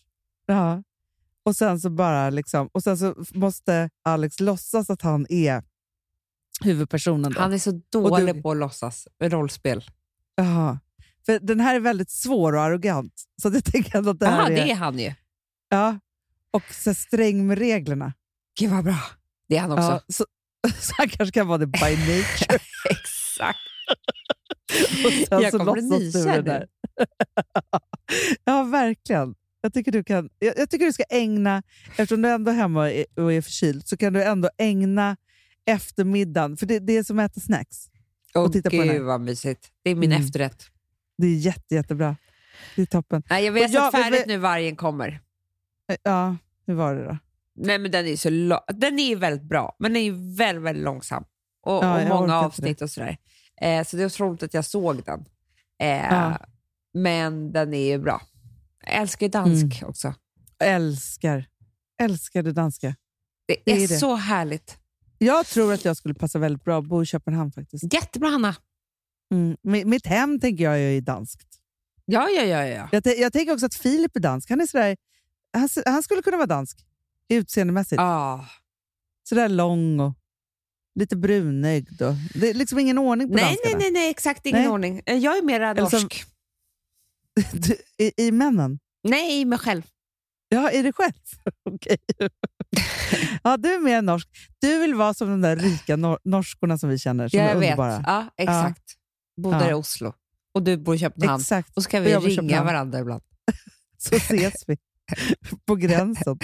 [0.45, 0.83] Ja.
[1.45, 5.63] Och sen så bara liksom, och sen så måste Alex låtsas att han är
[6.61, 7.33] huvudpersonen.
[7.33, 7.39] Då.
[7.41, 9.83] Han är så dålig du- på att låtsas rollspel.
[10.35, 10.79] Jaha.
[11.25, 13.13] För den här är väldigt svår och arrogant.
[13.41, 14.55] Så det tänker att det Jaha, är...
[14.55, 15.13] det är han ju.
[15.69, 15.99] Ja.
[16.51, 18.13] Och så sträng med reglerna.
[18.59, 18.99] Gud vad bra.
[19.47, 19.83] Det är han också.
[19.83, 20.25] Ja, så,
[20.79, 22.59] så han kanske kan vara det by nature.
[22.89, 23.59] Exakt.
[25.29, 26.67] Jag så kommer nykär det där.
[28.43, 29.35] ja, verkligen.
[29.61, 32.79] Jag tycker, du kan, jag, jag tycker du ska ägna, eftersom du ändå är hemma
[32.79, 35.17] och är, och är förkyld, så kan du ändå ägna
[35.65, 37.89] eftermiddagen, för det, det är som att äta snacks.
[38.35, 39.01] Åh och titta på den gud här.
[39.01, 39.71] vad mysigt.
[39.83, 40.23] Det är min Mm.
[40.25, 40.65] efterrätt.
[41.17, 42.15] Det är jätte, jättebra.
[42.75, 43.23] Det är toppen.
[43.29, 45.21] Nej, jag vet jag- att färdigt men- nu vargen kommer.
[46.03, 46.35] Ja,
[46.67, 47.17] hur var det då?
[47.55, 48.29] Nej, men den är så
[48.73, 51.23] den är väldigt bra, men den är väldigt, väldigt långsam.
[51.61, 53.17] Och, Ja, och många avsnitt och sådär.
[53.61, 55.25] Eh, så det är otroligt att jag såg den.
[55.81, 56.37] Eh, Ja.
[56.93, 58.21] Men den är ju bra.
[58.85, 59.89] Jag älskar ju dansk Mm.
[59.89, 60.13] också.
[60.63, 61.45] Älskar,
[62.01, 62.95] älskar det danska.
[63.47, 63.97] Det, Det är, är det.
[63.97, 64.77] så härligt.
[65.21, 67.93] Jag tror att jag skulle passa väldigt bra att bo i Köpenhamn faktiskt.
[67.93, 68.55] Jättebra Hanna.
[69.33, 69.57] Mm.
[69.63, 71.59] Mi- Mitt hem tänker jag är danskt.
[72.05, 72.65] Ja, ja, ja.
[72.67, 72.89] ja.
[72.91, 74.49] Jag, jag tänker också att Filip är dansk.
[74.49, 74.97] Han, är sådär,
[75.53, 76.85] han, han skulle kunna vara dansk
[77.29, 77.99] utseendemässigt.
[78.01, 78.45] Ah.
[79.29, 80.13] Sådär lång och
[80.95, 82.01] lite brunögd.
[82.01, 83.77] Och, det är liksom ingen ordning på Nej, danskarna.
[83.77, 84.69] nej, nej, nej, exakt ingen Nej.
[84.69, 85.01] ordning.
[85.05, 86.23] Eh, Jag är som- norsk.
[87.53, 88.79] Du, i, I männen?
[89.03, 89.83] Nej, i mig själv.
[90.49, 91.13] Ja, är det själv?
[91.69, 91.97] Okej.
[93.43, 94.27] ja, du är mer norsk.
[94.59, 97.49] Du vill vara som de där rika nor- norskorna som vi känner, som Ja, är
[97.49, 97.71] jag vet.
[97.71, 98.03] underbara.
[98.07, 98.83] Ja, exakt.
[99.35, 99.49] Ja.
[99.49, 100.13] där i Oslo.
[100.53, 101.41] Och du bor i Köpenhamn.
[101.41, 101.77] Exakt.
[101.77, 103.21] Och så kan vi jag ringa varandra ibland.
[103.97, 104.77] Så ses vi
[105.67, 106.37] på gränsen.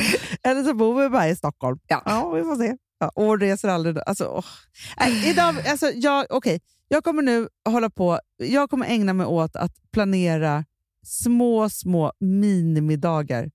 [0.43, 1.79] Eller så bor vi bara i Stockholm.
[1.87, 2.31] Ja.
[2.35, 2.75] vi får se.
[2.99, 3.97] Ja, och reser aldrig.
[4.05, 4.43] Alltså.
[4.99, 6.59] Nej, idag, alltså, jag, okej.
[6.87, 8.19] jag kommer nu hålla på.
[8.37, 10.65] Jag kommer ägna mig åt att planera
[11.05, 13.49] små, små minimiddagar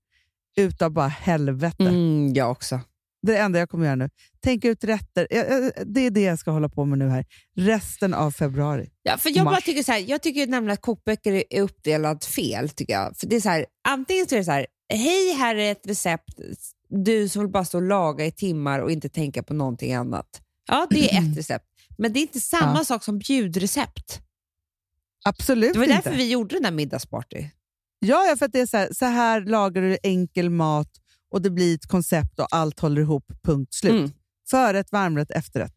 [0.57, 1.83] utav bara helvete.
[1.83, 2.79] Mm, jag också.
[3.27, 4.09] Det enda jag kommer göra nu.
[4.43, 5.27] Tänk ut rätter.
[5.85, 7.25] Det är det jag ska hålla på med nu här.
[7.55, 8.89] Resten av februari.
[9.03, 12.69] Ja, för jag, bara tycker så här, jag tycker nämligen att kokböcker är- uppdelad fel.
[12.69, 13.17] Tycker jag.
[13.17, 15.87] För det är så här, antingen så är det så här, hej här är ett
[15.87, 16.33] recept,
[16.89, 20.41] du som vill bara stå och laga i timmar och inte tänka på någonting annat.
[20.67, 21.65] Ja, det är ett recept.
[21.97, 22.83] Men det är inte samma Ja.
[22.85, 24.21] sak som bjudrecept.
[25.25, 25.95] Absolut Det var inte.
[25.95, 27.45] därför vi gjorde den där middagsparty.
[28.05, 30.89] Ja, ja, för att det är så här, så här lagar du enkel mat
[31.31, 33.91] och det blir ett koncept och allt håller ihop, punkt slut.
[33.91, 34.11] Mm.
[34.49, 35.73] Förrätt, varmrätt, efterrätt.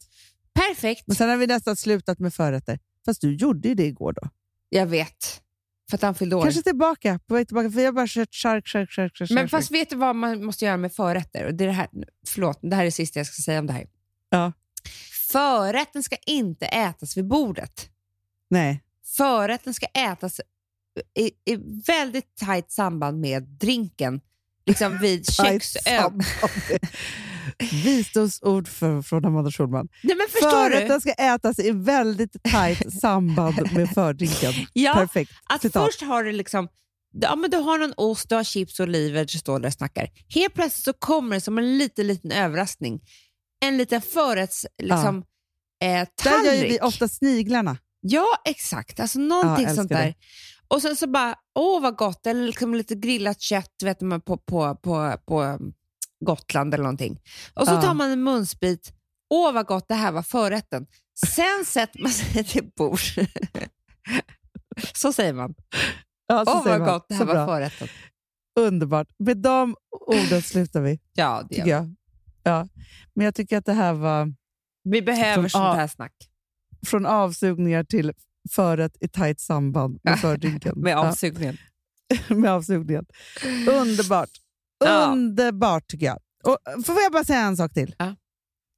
[0.55, 1.03] Perfekt.
[1.07, 2.79] Men sen har vi nästan slutat med förrätter.
[3.05, 4.29] Fast du gjorde ju det igår då.
[4.69, 5.41] Jag vet.
[5.91, 6.43] För att han fyllde år.
[6.43, 9.31] Kanske tillbaka, på väg tillbaka, för jag har bara kört chark, chark, chark, chark.
[9.31, 11.47] Men fast vet du vad man måste göra med förrätter?
[11.47, 11.89] Och det, är det, här,
[12.29, 13.87] förlåt, det här är det sista jag ska säga om det här.
[14.31, 14.53] Ja.
[15.33, 17.89] Förrätten ska inte ätas vid bordet.
[18.51, 18.83] Nej.
[19.17, 20.41] Förrätten ska ätas
[21.19, 24.21] i, i väldigt tajt samband med drinken.
[24.67, 26.23] Liksom vid köksön.
[27.85, 29.89] Visdomsord för, från Amanda Schulman.
[30.03, 30.27] Nej, men?
[30.51, 34.53] Förrätten ska ätas i väldigt tajt samband med fördrinken.
[34.73, 35.33] Ja, Perfekt.
[35.45, 35.87] Att Citat.
[35.87, 36.69] först har du liksom
[37.21, 39.73] Ja, men du har någon ost, du har chips och oliver, du står där och
[39.73, 40.09] snackar.
[40.29, 43.01] Helt plötsligt så kommer det som en liten, liten överraskning.
[43.65, 45.25] En liten förrätts liksom, eh,
[45.91, 46.47] Där tallrik.
[46.47, 47.77] gör ju vi ofta sniglarna.
[48.07, 49.01] Ja, exakt.
[49.01, 50.07] Alltså någonting Ja, sånt där.
[50.07, 50.15] det.
[50.69, 54.37] Och sen så bara, åh vad gott, eller liksom lite grillat kött vet man, på,
[54.37, 55.73] på, på, på um,
[56.25, 57.21] Gotland eller någonting.
[57.55, 57.83] Och så Ja.
[57.83, 58.93] tar man en munsbit,
[59.31, 60.87] åh vad gott, det här var förrätten.
[61.27, 63.15] Sen sätter man sig till bords.
[64.95, 65.55] så säger man.
[66.27, 66.89] Ja, Åh vad man.
[66.89, 67.47] gott, det här Så var bra.
[67.47, 67.89] förrätten.
[68.61, 69.09] Underbart.
[69.19, 69.77] Med de
[70.07, 71.95] orden slutar vi, Ja, det gör vi.
[72.43, 72.69] Ja.
[73.15, 74.35] Men jag tycker att det här var
[74.85, 76.13] Vi behöver sånt här snack.
[76.85, 78.13] Från avsugningar till
[78.51, 80.79] förrätt i tajt samband med fördrinken.
[80.81, 81.57] Med avsugningen.
[82.29, 83.07] med avsugningen.
[83.71, 84.31] Underbart.
[84.85, 86.19] Underbart tycker jag.
[86.45, 87.95] Och, får jag bara säga en sak till?
[87.99, 88.17] Ja.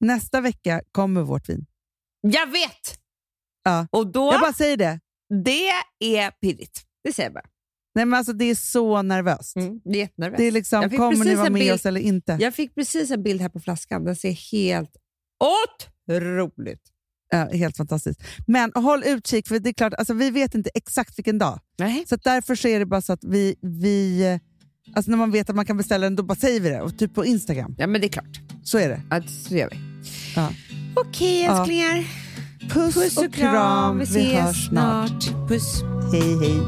[0.01, 1.67] Nästa vecka kommer vårt vin.
[2.21, 2.99] Jag vet!
[3.65, 3.87] Ja.
[3.91, 5.01] Och då, Jag bara säger det.
[5.45, 5.69] det
[6.17, 6.83] är pirrigt.
[7.05, 7.47] Det säger jag bara.
[7.95, 9.57] Nej, men alltså, det är så nervöst.
[9.57, 10.39] Mm, det är jättenervöst.
[10.39, 12.37] Det är liksom, kommer ni vara med bild- oss eller inte?
[12.41, 14.05] Jag fick precis en bild här på flaskan.
[14.05, 14.97] Den ser helt
[16.11, 16.83] otroligt.
[17.37, 18.20] Ja, helt fantastiskt.
[18.47, 21.61] Men håll utkik, för det är klart, alltså, vi vet inte exakt vilken dag.
[21.78, 22.05] Nej.
[22.09, 24.39] Så att därför så är det bara så att vi, vi eh,
[24.97, 26.80] alltså när man vet att man kan beställa den, då bara säger vi det.
[26.80, 27.74] Och typ på Instagram.
[27.78, 28.41] Ja, men det är klart.
[28.62, 29.01] Så är det.
[29.11, 29.76] Ja, så gör vi.
[30.37, 30.51] Ja.
[30.97, 31.59] Okej, Ja.
[31.59, 32.05] älsklingar.
[32.70, 33.99] Puss, Puss och kram.
[33.99, 35.49] Vi ses snart.
[35.49, 35.82] Puss.
[36.12, 36.61] Hej, hej.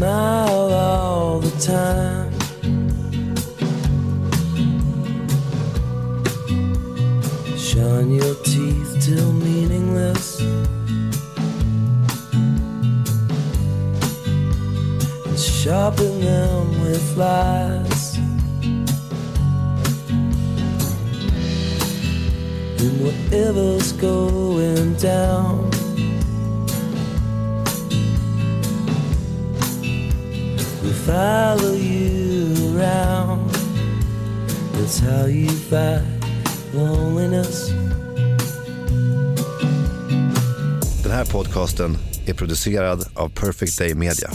[0.00, 2.32] Smile all the time.
[7.58, 10.40] Shine your teeth till meaningless.
[15.26, 18.16] And sharpen them with lies.
[22.80, 25.79] And whatever's going down.
[30.82, 33.50] We'll follow you around.
[34.72, 36.02] That's how you fight
[36.74, 37.70] loneliness.
[41.02, 44.30] Den här podcasten är producerad av Perfect Day Media.